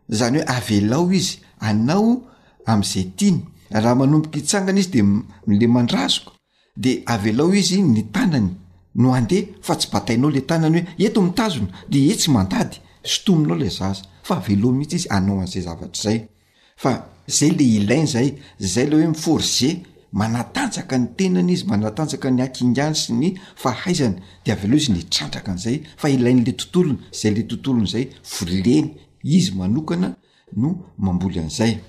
[0.10, 2.22] zany hoe avelao izy anao
[2.66, 3.40] am'izay tiany
[3.72, 5.04] raha manomboky hitsangany izy de
[5.60, 6.32] le mandrazoko
[6.78, 8.50] de avelao izy ny tanany
[8.96, 13.56] no andeha fa tsy patainao le tanany hoe eto mitazona de e tsy mandady sotominao
[13.56, 16.28] le zaza fa aveloo mihitsy izy anao azay zavatra zay
[16.78, 22.30] fa zay le ilain zay zay le oe mifor ze manatanjaka ny tenany izy manatanjaka
[22.32, 27.00] ny ankiingany sy ny fahaizany de avy loa izy nitrandraka an'izay fa ilai n'la tontolony
[27.14, 28.90] zay le tontolony zay voleny
[29.24, 30.16] izy manokana
[30.56, 31.80] no mamboly an'izay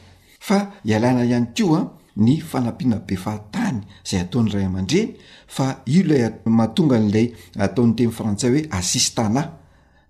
[0.41, 1.83] fa hialana ihany ko a
[2.17, 5.17] ny fanampiana be fahatany zay ataony ray aman-dreny
[5.49, 9.43] fa io lay mahatonga n'lay ataon' teny frantsay hoe asistana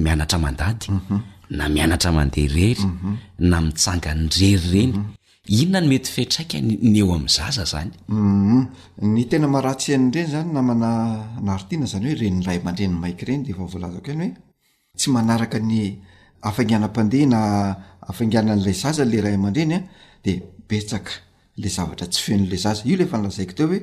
[0.07, 1.19] mianatra mandady mhm.
[1.59, 3.15] na mianatra mandeha rery mhm.
[3.51, 5.11] na mitsanga ny rery reny mhm.
[5.61, 7.91] inona no mety fitraika ny eo ami'zaza zany
[9.15, 10.91] ny tena maharatsyhan' idreny zany namana
[11.47, 15.75] naritiana zany hoe rennray aman-dreny n maiky reny de favlazako ihany hoe tsy manaraka ny
[16.49, 17.41] afainganam-pandeha na
[18.11, 19.79] afainganan'lay zaza la rayaman-drenya
[20.25, 20.33] de
[20.69, 21.11] betaka
[21.57, 23.81] le zavatra tsy fenole zaza io lefa nlasak teo oe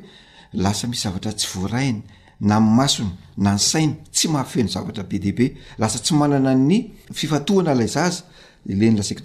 [0.54, 2.02] lasa misy zavatra tsy vorainy
[2.40, 8.24] na nmasony na ny sainy tsy mahafeno zavatra be debe lasa tsy mananany fifanalay zaetha
[8.66, 9.20] ny zny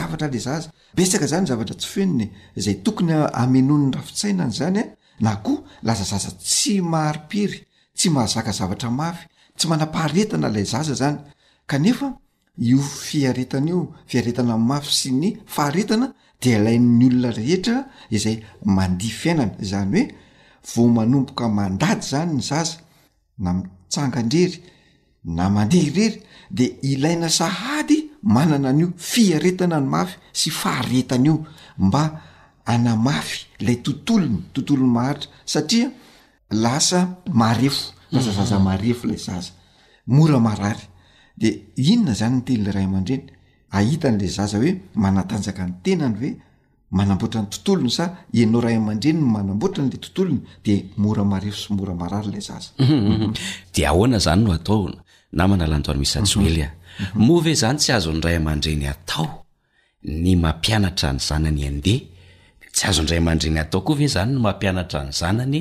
[0.00, 2.22] tra tsy fenn
[2.58, 4.88] zay tokony amenonnrafitsainany zany eh?
[5.20, 9.26] na ko lasa zaza tsy maharipiry tsy mahazakazavatramafy
[9.56, 11.18] tsy mana-paharetanalay zaz zany
[12.58, 13.78] io fiaretanaio
[14.10, 16.06] fiaretana ny mafy sy ny faharetana
[16.42, 17.76] de ilai'ny olona rehetra
[18.16, 18.36] izay
[18.76, 20.08] mandi fiainana zany hoe
[20.74, 22.76] vo manomboka mandady zany ny zaza
[23.44, 24.58] na mitsanga ndrery
[25.36, 26.20] na mandihirery
[26.58, 27.98] de ilaina sahady
[28.34, 31.34] manana anio fiaretana ny mafy sy faharetanaio
[31.84, 32.02] mba
[32.72, 35.88] anamafy lay tontolony tontolony maharitra satria
[36.62, 36.98] lasa
[37.40, 37.82] maarefo
[38.12, 38.64] lasa zaza mm-hmm.
[38.64, 39.50] mahrefo lay zaza
[40.06, 40.84] moramarary
[41.40, 43.24] de inona zany nytelyla ray aman-dreny
[43.78, 44.70] ahitan'la zaza hoe
[45.04, 46.30] manatanjaka ny tenany oe
[46.98, 48.04] manamboatra ny tontolony sa
[48.38, 50.74] ianao ray aman-dreny ny manamboatra n'la tontolony de
[51.04, 53.32] moramarefo sy moramarary lay zasa mhm, mhm, mhm.
[53.74, 54.90] de ahoana zany no atao
[55.32, 56.68] na mana lantoany misy tsy elya
[57.26, 59.26] moa ve zany tsy azo ndray aman-dreny atao
[60.22, 61.98] ny mampianatra ny zanany andeha
[62.74, 65.60] tsy azo ndray aman-dreny atao koa ve zany ny mampianatra ny zanany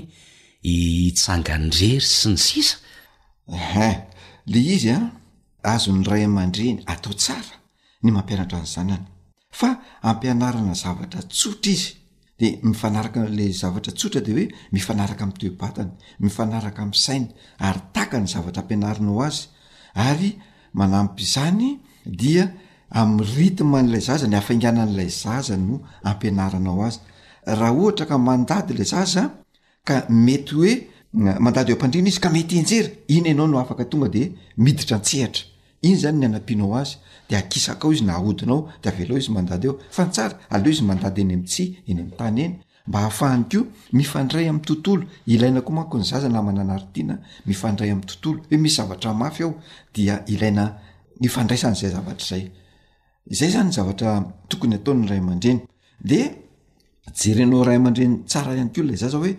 [0.62, 2.76] itsangandrery sy ny sisa
[3.58, 3.96] ehen
[4.52, 5.00] le izy a
[5.64, 7.56] azony ray mandreny atao tsara
[8.04, 9.06] ny mampianatra ny zanany
[9.52, 11.96] fa ampianarana zavatra tsotra izy
[12.40, 17.28] de mifanarakala zavatra tsotra de hoe mifanaraka am'n toebatany mifanaraka ami'nsaina
[17.60, 19.40] ary taaka ny zavatra ampianaranao azy
[19.96, 20.38] ary
[20.74, 22.52] manampy izany dia
[22.92, 27.00] amy ritima n'lay zaza ny afainganan'ilay zaza no ampianaranao azy
[27.46, 29.36] raha ohatra ka mandady la zaza
[29.84, 30.74] ka mety hoe
[31.44, 35.49] mandady o ampandrina izy ka mety enjery iny ianao no afaka tonga de miditra antsehatra
[35.84, 36.98] iny zany ny anam-pianao azy
[37.30, 42.56] de akisak ao izy naodinao deavlao izy mandady ofansaeo izy mandady eny amtsy eny amtanyeny
[42.88, 43.62] mba ahafahany ko
[43.94, 47.16] mifandray am'y tontolo ilaina ko manko nyzaana amananaitiana
[47.48, 49.52] mifandray am'ytontoloe misy zavatramafy ao
[49.96, 55.60] diiaiamifdraisan'zay zavatrzayzay zanyzavtatokonyataonyrayamandreny
[56.10, 56.20] de
[57.22, 59.32] jerenao ray amandreny tsara anykola zasa oe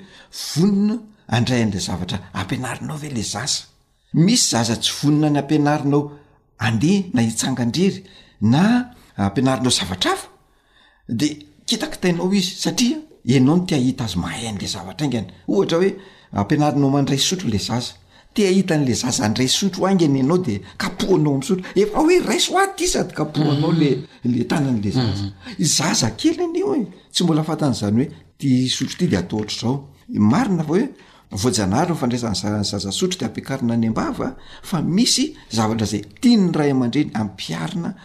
[0.55, 0.97] vonina
[1.37, 3.63] andrayana zavatra ampianarinao ve la zasa
[4.15, 6.03] misy zasa tsy vonona ny ampianarinao
[6.67, 8.01] andeha na hitsanga ndrery
[8.53, 8.63] na
[9.19, 10.29] ah, ampianarinao zavatra afa
[11.21, 11.27] de
[11.69, 15.91] kitaki tainao izy satria ianao no tiahita azy mahay n'la zavatra aingny ohatra hoe
[16.41, 17.93] ampianarinao mandray sotro le zaza
[18.35, 23.13] tiahitan'la zaza andray sotro aingny ianao de kapohanao amsotro efa hoe rai soa ty sady
[23.19, 23.91] kapohanao lle
[24.51, 25.29] tanan'le mm-hmm.
[25.59, 26.87] zaza zaza kely anyo e.
[27.13, 28.07] tsy mbola fatan'zany hoe
[28.39, 29.73] ti sotro ty de ataotr'zao
[30.33, 30.85] marina vaoe
[31.39, 34.29] vojanahary ifandraisan'nyzazasotro de ampiakarina nyy mbava
[34.71, 35.25] fa misy
[35.57, 37.99] zavatrazay tiannyray amrenymaedaosaaoefalyve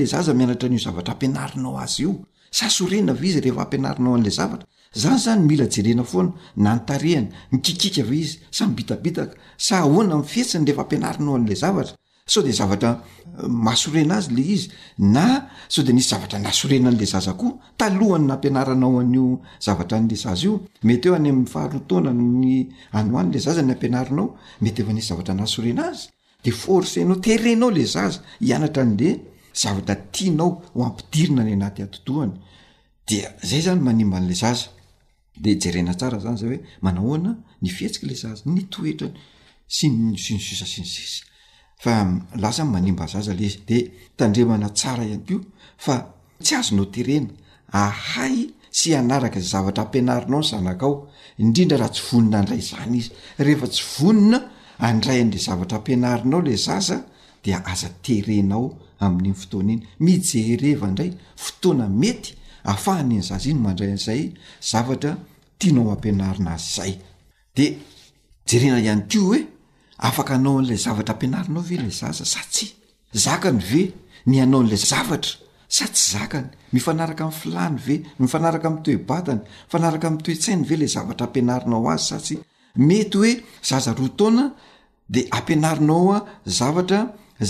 [0.00, 2.12] le zazamianatra nio zavatraampianarinao azy io
[2.58, 4.66] sasorena av izy rehefa ampianarinao anla zavatra
[5.02, 6.32] zany zany mila jerena foana
[6.66, 11.94] nantarehana mikikika av izy samybitabitaka sa hoana m' fihetsiny rehefa ampianarinao an'la zavatra
[12.28, 13.02] sao de zavatra
[13.38, 17.48] euh, masorena azy le izy na so de nisy zavatra nasorena n'le zaza ko
[17.80, 19.24] talohany nampianaranao ani
[19.66, 20.30] zavatrale za
[20.82, 26.04] omety eo any a faharotnanyale zaaoetyefanisy zavatrnasorena azy
[26.44, 29.08] de forsenao terenao le zaza hianatra n'le
[29.62, 32.32] zavatratianao ho ampidirina ny anaty atotoany
[33.44, 34.34] dzay zany ba nle
[35.40, 37.30] zdnyaoanahona
[37.62, 39.14] nyfihetsika le za nytoetrany
[39.76, 41.24] sy nysinysisa sinysisa
[41.82, 41.94] fa
[42.40, 43.78] lasa ny manimba zaza le izy de
[44.16, 45.36] tandremana tsara ihany ko
[45.84, 45.94] fa
[46.44, 47.28] tsy azonao terena
[47.72, 48.36] ahay
[48.78, 50.94] sy anaraka zavatra ampianarinao ny zanaka ao
[51.42, 53.10] indrindra raha tsy vonina ndray zany izy
[53.44, 54.38] rehefa tsy vonina
[54.88, 56.96] andraynle zavatra ampianarinao la zaza
[57.44, 58.66] dia aza terenao
[59.04, 61.10] amin'iny fotoana iny mijereva indray
[61.44, 62.30] fotoana mety
[62.72, 64.20] afahanyiny zaza iny mandrayan'zay
[64.70, 65.10] zavatra
[65.60, 66.92] tianao ampianarina azy zay
[67.56, 67.66] de
[68.48, 69.20] jerena iany ko
[70.04, 72.66] afaka hanao an'lay zavatra ampianarinao ve la zaza sa tsy
[73.24, 73.82] zakany ve
[74.30, 75.30] ny anao an'lay zavatra
[75.76, 81.24] sa tsy zakany mifanaraka amiy filany ve mifanaraka amtoe batany mifanaraka amitoetsainy ve la zavatra
[81.28, 82.34] ampianarinao azy sa tsy
[82.88, 83.32] mety hoe
[83.68, 84.44] zaza roa taona
[85.14, 86.26] de ampianarinao a
[86.58, 87.00] zavatra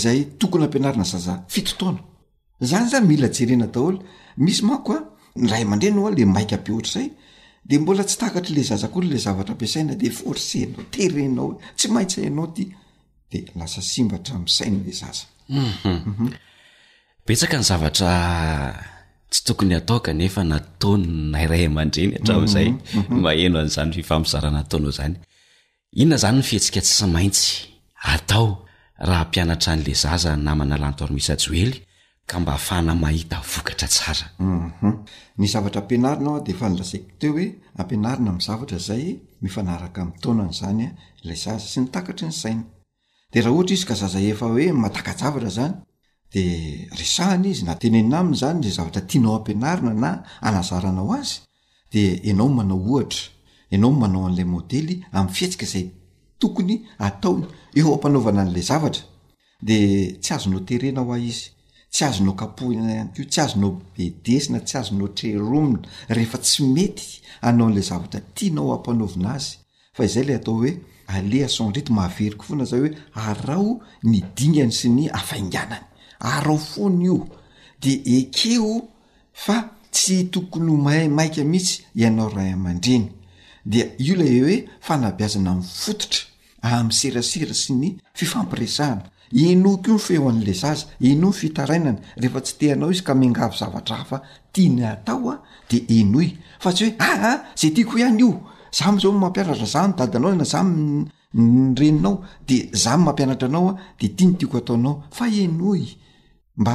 [0.03, 2.01] zay tokony ampianarina zaza fitotaoana
[2.69, 3.97] zany zany mila jerena daholo
[4.43, 4.99] misy manko a
[5.51, 7.07] ray amandre no a le maika ampeoatrzay
[7.67, 11.47] de mbola tsy takatra le zazakola zavatra ampisaina de forcenao terenao
[11.77, 12.63] tsy maintsy inao ty
[13.31, 15.95] de lasa simba htram'sain'la zaza mhm.
[16.13, 16.27] Mhm.
[17.27, 18.11] betsaka ny zavatra
[19.31, 21.03] tsy tokony atao kanefa natony
[21.33, 22.69] nairay aman-dreny hatra'izay
[23.23, 23.63] maheno mhm.
[23.67, 25.17] an'zany fifampozarana taonao zany
[26.01, 27.45] inona zany ny fihetsika tsy maintsy
[28.15, 28.45] atao
[29.07, 31.77] raha mpianatra an'le zaza namanalanto ar misy joely
[32.33, 32.93] huny
[34.71, 35.05] mhm.
[35.47, 40.91] zavatra ampianarina ao a de fa nylasaiko teo hoe ampianarina ami' zavatra zay mifanaraka mtaonan'zanya
[41.23, 42.63] lay zaza sy nitakatry ny saina
[43.31, 45.73] de raha ohatra izy ka zaza efa hoe matakajavatra zany
[46.33, 46.43] de
[47.01, 50.09] rsahana izy na tenena aminy zany zay zavatra tianao ampianarina na
[50.41, 51.35] anazaranao azy
[51.93, 52.01] de
[52.31, 53.19] anao manao ohatra
[53.71, 55.85] ianao manao an'ilay modely am'ny fiaitsika izay
[56.39, 56.75] tokony
[57.07, 57.45] ataony
[57.77, 59.03] eo ampanaovana n'lay zavatra
[59.67, 59.77] de
[60.23, 61.31] tsy azonao teena oai
[61.91, 67.07] tsy azonao kapohna ay ko tsy azonao bedesina tsy azonao treromina rehefa tsy mety
[67.47, 69.51] anao n'la zavata ti nao ampanaovina azy
[69.95, 70.71] fa izay la atao hoe
[71.15, 72.91] alea senrity maveriky foana zay hoe
[73.29, 73.71] arao
[74.11, 75.85] nydingany sy ny afainganany
[76.35, 77.17] arao foany io
[77.81, 78.71] de ekeo
[79.45, 79.57] fa
[79.93, 81.71] tsy tokony h mahamaika mihitsy
[82.01, 83.05] ianao ray aman-dreny
[83.71, 84.55] dia io la oe
[84.87, 86.19] fanabiazana mfototra
[86.61, 92.91] am'ny sirasira sy ny fifampiresahana eno koo nyfeho an'le zaza eno nyfitarainany rehefa tsy tehanao
[92.91, 94.21] izy ka mingavy zavatra hafa
[94.53, 95.35] tiany atao a
[95.69, 96.27] de enoy
[96.59, 98.31] fa tsy hoe ah a ah, za tiako ihany io
[98.71, 103.69] zah mzao mampianatra za nydadianao na za mi ny reninao de zaho ny mampianatra anao
[103.69, 105.81] a de tia ny tiako ataonao fa enoy
[106.57, 106.73] mba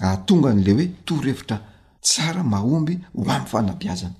[0.00, 1.56] aatonga n'le hoe torhevitra
[2.02, 4.14] tsara mahomby ho am' fanambiazany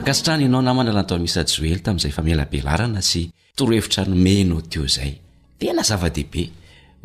[0.00, 3.20] ankasitrana ianao namanalanto amisajoely tamin'izay famelabelarana sy
[3.58, 5.12] torohevitra nomenao teozay
[5.60, 6.50] naaebe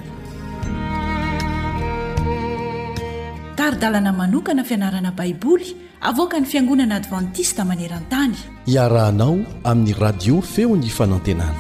[3.76, 8.36] dalana manokana fianarana baiboly avoaka ny fiangonana advantista maneran-tany
[8.68, 11.56] iarahanao amin'ny radio feogny fanantenana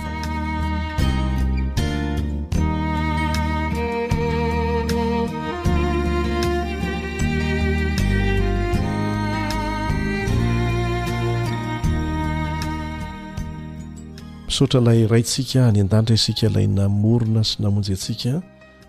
[14.47, 18.39] misaotra ilay rayntsika any an-danitra isika ilay namorona sy namonjy antsika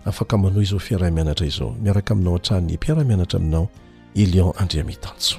[0.05, 3.69] afaka mano izao fiaramianatra izao miaraka aminao an-tranny mpiaramianatra aminao
[4.15, 5.37] elion andriamitantso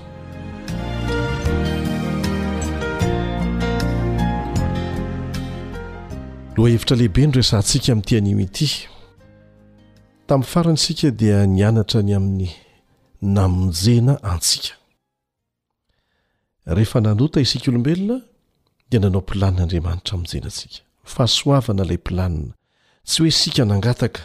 [6.56, 8.68] loa hevitra lehibe nyresantsika mi'tianimyity
[10.26, 12.50] tamin'ny farany isika dia nianatra ny amin'ny
[13.22, 14.74] namonjena antsika
[16.66, 18.20] rehefa nanota isika olombelona
[18.90, 22.52] dia nanao planin'andriamanitra amonjenatsika fahasoavana ilay plania
[23.06, 24.20] tsy hoe sika nangataka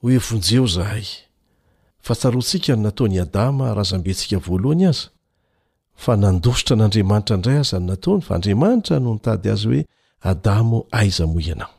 [0.00, 1.06] hoe vonjeo zahay
[2.00, 5.08] fa tsaroantsika ny nataony adama razam-bentsika voalohany aza
[6.02, 9.82] fa nandosotra n'andriamanitra indray azy any nataony fa andriamanitra no nitady azy hoe
[10.30, 11.72] adamo aiza moy ianao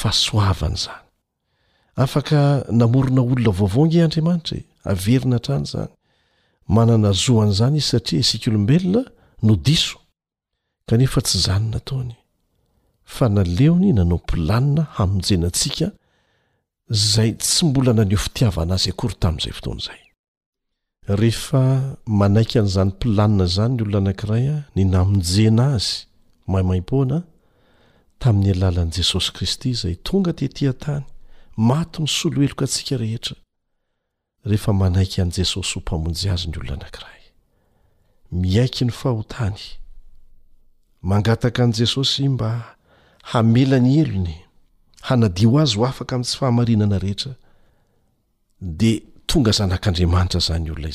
[0.00, 1.06] fasoavan' izany
[2.04, 2.38] afaka
[2.80, 4.60] namorona olona vaovaonga andriamanitrae
[4.90, 5.92] averina htrany zany
[6.74, 9.02] manana zoan' izany izy satria isika olombelona
[9.46, 9.96] no diso
[10.88, 12.14] kanefa tsy izany nataony
[13.14, 15.86] fa naleony nanao mpilanina hamonjenantsika
[16.90, 20.02] zay tsy mbola na nyo fitiavana azy akory tamin'izay fotoana izay
[21.20, 21.62] rehefa
[22.18, 25.92] manaiky an'izany mpilanina izany ny olona anankiraya ny namonjena azy
[26.52, 27.18] maimaim-poana
[28.20, 31.04] tamin'ny alalan'i jesosy kristy izay tonga tetiantany
[31.68, 33.36] mato ny solo heloka antsika rehetra
[34.48, 37.22] rehefa manaiky an'i jesosy ho mpamonjy azy ny olona anankiray
[38.42, 39.58] miaiky ny fahotany
[41.08, 42.50] mangataka an'i jesosy mba
[43.30, 44.36] hamelany elony
[45.02, 47.32] hanadio azy ho afaka ami'n tsy fahamarinana rehetra
[48.78, 49.00] dia
[49.30, 50.92] tonga zanak'andriamanitra izany olona izanyone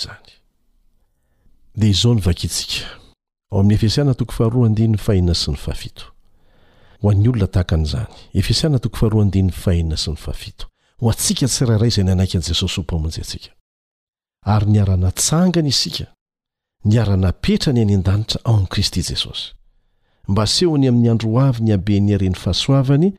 [9.96, 10.08] s ny
[11.00, 13.50] aho antsika tsyrairay izay nanaiky an'i jesosy ho mpamonjy atsika
[14.46, 16.06] ary niara-na tsangany isika
[16.88, 19.54] niara-napetra ny any an-danitra ao'i kristy jesosy
[20.28, 23.10] mba sehony amin'ny androavy ny haben'ny aren'ny fahasoavany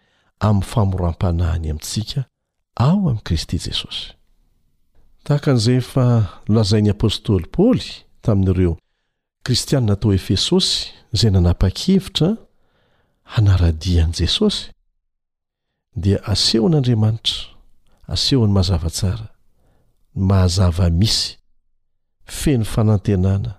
[0.40, 2.20] amin'ny famoram-panahany amintsika
[2.86, 4.04] ao amin'i kristy jesosy
[5.24, 6.04] tahaka an'izay efa
[6.50, 7.88] olazain'i apôstôly paoly
[8.24, 8.72] tamin'ireo
[9.44, 10.70] kristianina tao efesosy
[11.14, 12.28] izay nanapa-kevitra
[13.32, 14.62] hanaradian'i jesosy
[16.02, 17.38] dia asehon'andriamanitra
[18.14, 19.26] asehony mahazavatsara
[20.28, 21.22] mahazava misy
[22.40, 23.50] feny fanantenana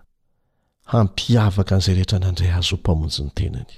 [0.91, 3.73] hampiavaka an'izay rehetra nandray azo ho mpamonjy ny tenany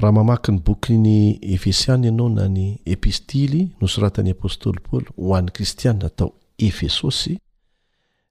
[0.00, 5.36] raha mamaky ny boky ny efesiana ianao na ny epistily no soratan'ny apôstoly paoly ho
[5.36, 7.38] an'n' kristiana tao efesosy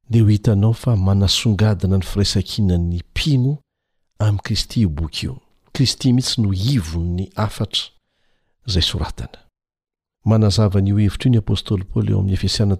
[0.09, 3.57] de ho hitanao fa manasongadina ny firaisakina'ny mpino
[4.19, 5.39] ami'ny kristy i boky io
[5.73, 7.81] kristy mihitsy no ivon'ny afatra
[8.65, 9.39] zay soratana
[10.25, 12.75] maazavan'ohevitra io ny apôstoly poly eoam' eiaay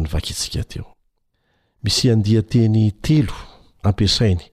[0.00, 0.94] ntiaeo
[1.82, 3.34] misy andiateny telo
[3.82, 4.44] ampisainy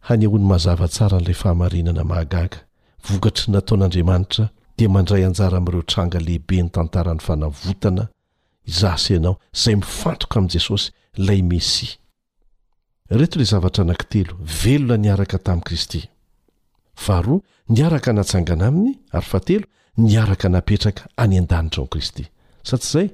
[0.00, 2.60] hany ahoany mazava tsara n'ilay fahamarinana mahagaga
[3.08, 4.44] vokatry nataon'andriamanitra
[4.78, 8.04] dia mandray anjara amin'ireo tranga lehibe ny tantaran'ny fanavotana
[8.70, 10.86] izasaianao izay mifantoka amin'i jesosy
[11.20, 11.90] ilay mesia
[13.18, 16.00] reto ilay zavatra ananktelo velona niaraka tamin'ni kristy
[17.04, 17.40] varoa
[17.74, 19.66] niaraka natsangana aminy ary fa telo
[20.06, 22.24] niaraka napetraka any an-danitra ao ani kristy
[22.68, 23.06] sa tsy izay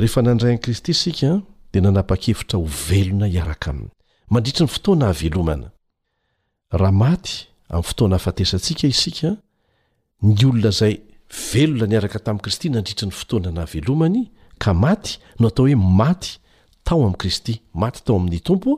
[0.00, 1.30] rehefa nandray an'ikristy isika
[1.72, 3.90] dia nanapa-kefitra ho velona iaraka aminy
[4.30, 5.68] mandritry ny fotoana havelomana
[6.80, 7.32] raha maty
[7.70, 9.30] amin'ny fotoana afatesantsika isika
[10.26, 10.94] ny olona izay
[11.52, 14.20] velona niaraka tamin'i kristy nandritry ny fotoana na havelomany
[14.62, 16.30] ka maty no atao hoe maty
[16.86, 18.70] tao amin'ni kristy maty tao amin'ny tompo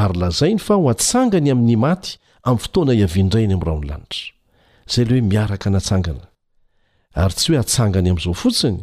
[0.00, 2.10] ary lazainy fa ho atsangany amin'ny maty
[2.44, 4.26] amin'ny fotoana hiaviandrainy amin'y rahony lanitra
[4.88, 6.24] izay ley hoe miaraka natsangana
[7.22, 8.78] ary tsy hoe hatsangany amin'izao fotsiny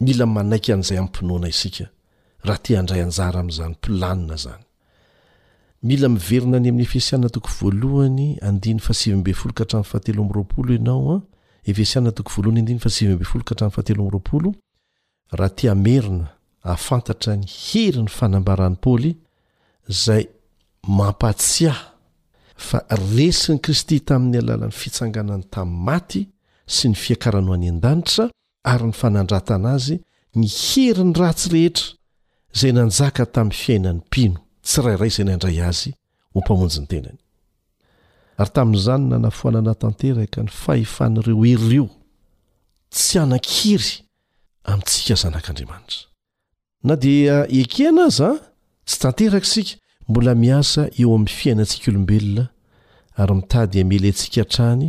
[0.06, 1.86] mila manaiky an'izay ami'ympinoana isika
[2.48, 4.64] raha ti andray anjara amin'izany mpilanina zany
[5.84, 9.02] mila miverina ny amin'ny efesiana toko voalohany andiny fs
[10.84, 11.22] naoa
[11.64, 12.20] efesiaat
[13.90, 14.52] y
[15.38, 16.28] raha tiamerina
[16.76, 19.16] afantatra ny hery ny fanambarany paly
[19.90, 20.24] zay
[20.88, 21.74] mampatsia
[22.58, 22.84] fa
[23.16, 26.28] resiny kristy tamin'ny alalan'ny fitsanganany tamin'ny maty
[26.66, 28.30] sy ny fiankarano any an-danitra
[28.64, 30.02] ary ny fanandratana azy
[30.36, 31.88] ny hery ny ratsy rehetra
[32.54, 34.40] zay nanjaka tamin'ny fiainany pino
[34.70, 35.92] tsy rairay izay nandray azy
[36.34, 37.18] ho mpamonjy ny tenany
[38.44, 41.88] ary tamin'izany nanafoanana tanteraka ny fahefan'ireo erreo
[42.96, 43.92] tsy anan-kiry
[44.72, 46.06] amintsika zanak'andriamanitra
[46.88, 48.46] na dia ekeana aza an
[48.86, 49.74] tsy tanteraka sika
[50.10, 52.44] mbola miasa eo amin'ny fiainantsika olombelona
[53.22, 54.86] ary mitady amele ntsika hntrany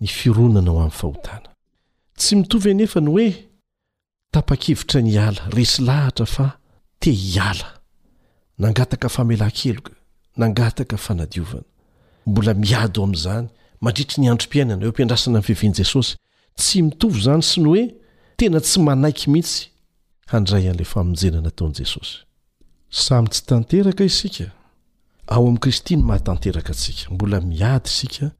[0.00, 1.48] ny fironana ho amin'ny fahotana
[2.20, 3.30] tsy mitovy anefa ny hoe
[4.34, 6.46] tapa-kevitra ny ala resy lahatra fa
[7.02, 7.75] te hiala
[8.58, 9.90] nangataka famelankeloka
[10.36, 11.62] nangataka fanadiovana
[12.26, 13.48] mbola miady ao amin'izany
[13.80, 15.42] mandritry ny androm-piainana eo ampiandrasana ami'ny fehvian'
[15.78, 16.16] jesosy
[16.56, 17.94] tsy mitovy zany sy ny hoe
[18.36, 19.64] tena tsy manaiky mihitsy
[20.26, 22.18] handray an'lay famonjena nataonjesosy
[22.90, 24.50] samy tsy tanteraka isika
[25.26, 28.30] ao am'y kristy ny mahatanteraka atsika mbola miady isika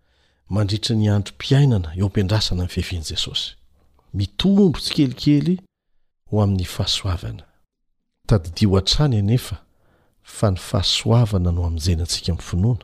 [0.48, 3.52] mandritry ny androm-piainana eo ampiandrasana ami'y fevian' jesosy
[4.14, 5.58] mitombo tsy kelikely
[6.32, 7.42] oa'yaasoana
[10.26, 12.80] fa ny fahasoavana no aminjen antsika m'ny finoana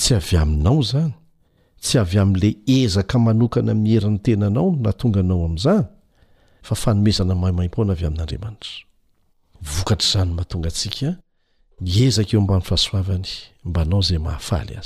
[0.00, 1.10] tsy avy aminao zany
[1.82, 2.48] tsy avy amin'la
[2.78, 5.84] ezaka manokana mierin'ny tenanao no natonga anao amn'izany
[6.68, 8.70] fa fanomezana mahimai-paona avy ain'andriamanitra
[9.74, 11.08] vokatr'zanymahatonga tsika
[11.88, 13.28] miezaka eo mbany fahasoaany
[13.64, 14.84] mbanaozayahaayanatn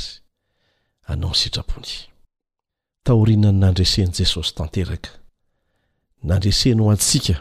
[3.64, 7.34] nandresen'jesosy tatenanseno asa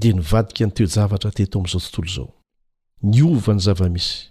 [0.00, 2.28] d nvadia nteojvrateto am'zao tontozao
[3.02, 4.30] nyova ny zava-misy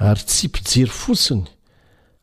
[0.00, 1.44] ary tsy mpijery fotsiny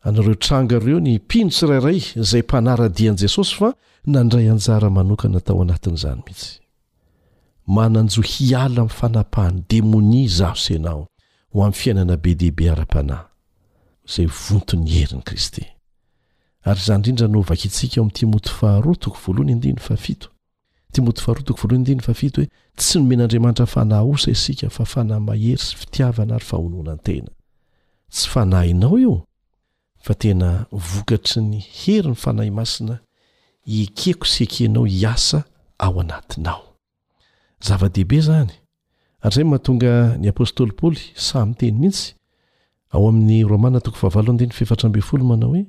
[0.06, 3.70] anareo tranga reo ny mpino tsirairay izay mpanaradian'i jesosy fa
[4.06, 6.58] nandray anjara manokana hatao anatin'izany mihitsy
[7.66, 11.06] mananjo hiala amin'ny fanapahany demonia zaho senao
[11.52, 13.24] ho amin'ny fiainana be deaibe ara-panahy
[14.08, 15.64] izay vontony herin'i kristy
[16.66, 20.31] ary iza indrindra novakiitsika o amin'ny timoty faharo toko voalohany ndinafafito
[20.92, 21.48] tymoty arat
[22.06, 27.28] fa fit hoe tsy nomen'andriamanitra fana osa isika fa fanahy mahery sy fitiavana ary fahonoanantena
[28.14, 29.14] tsy fanainao io
[30.06, 30.50] fa tena
[30.90, 32.94] vokatry ny hery ny fanahy masina
[33.80, 35.38] ekeko s ekenao hiasa
[35.84, 36.62] ao anatinao
[37.66, 38.50] zava-dehibe zany
[39.20, 42.06] ary izay mahatonga ny apôstôly paoly samyteny mihitsy
[42.94, 45.62] ao amin'ny rmanaanaohoe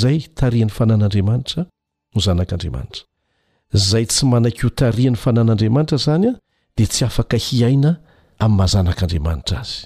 [0.00, 1.62] zay tarian'ny fanan'andriamanitra
[2.14, 3.04] no zanak'andriamanitra
[3.74, 6.32] izay tsy manankyhotaria ny fanan'andriamanitra izany a
[6.76, 7.90] dia tsy afaka hiaina
[8.38, 9.78] amin'ny mahazanak'andriamanitra azy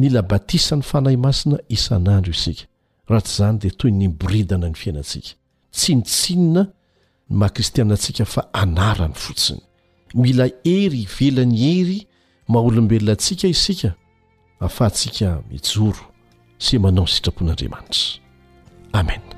[0.00, 2.62] mila batisa ny fanahy masina isan'andro isika
[3.10, 5.30] ra tsy izany dia toy ny boridana ny fiainantsika
[5.76, 6.62] tsi nitsinina
[7.30, 9.62] ny mahakristiainantsika fa anarany fotsiny
[10.22, 11.98] mila hery ivelany hery
[12.52, 13.90] maha olombelonantsika isika
[14.60, 16.04] hahafaantsika mijoro
[16.64, 18.08] sy manao ny sitrapon'andriamanitra
[18.92, 19.37] amena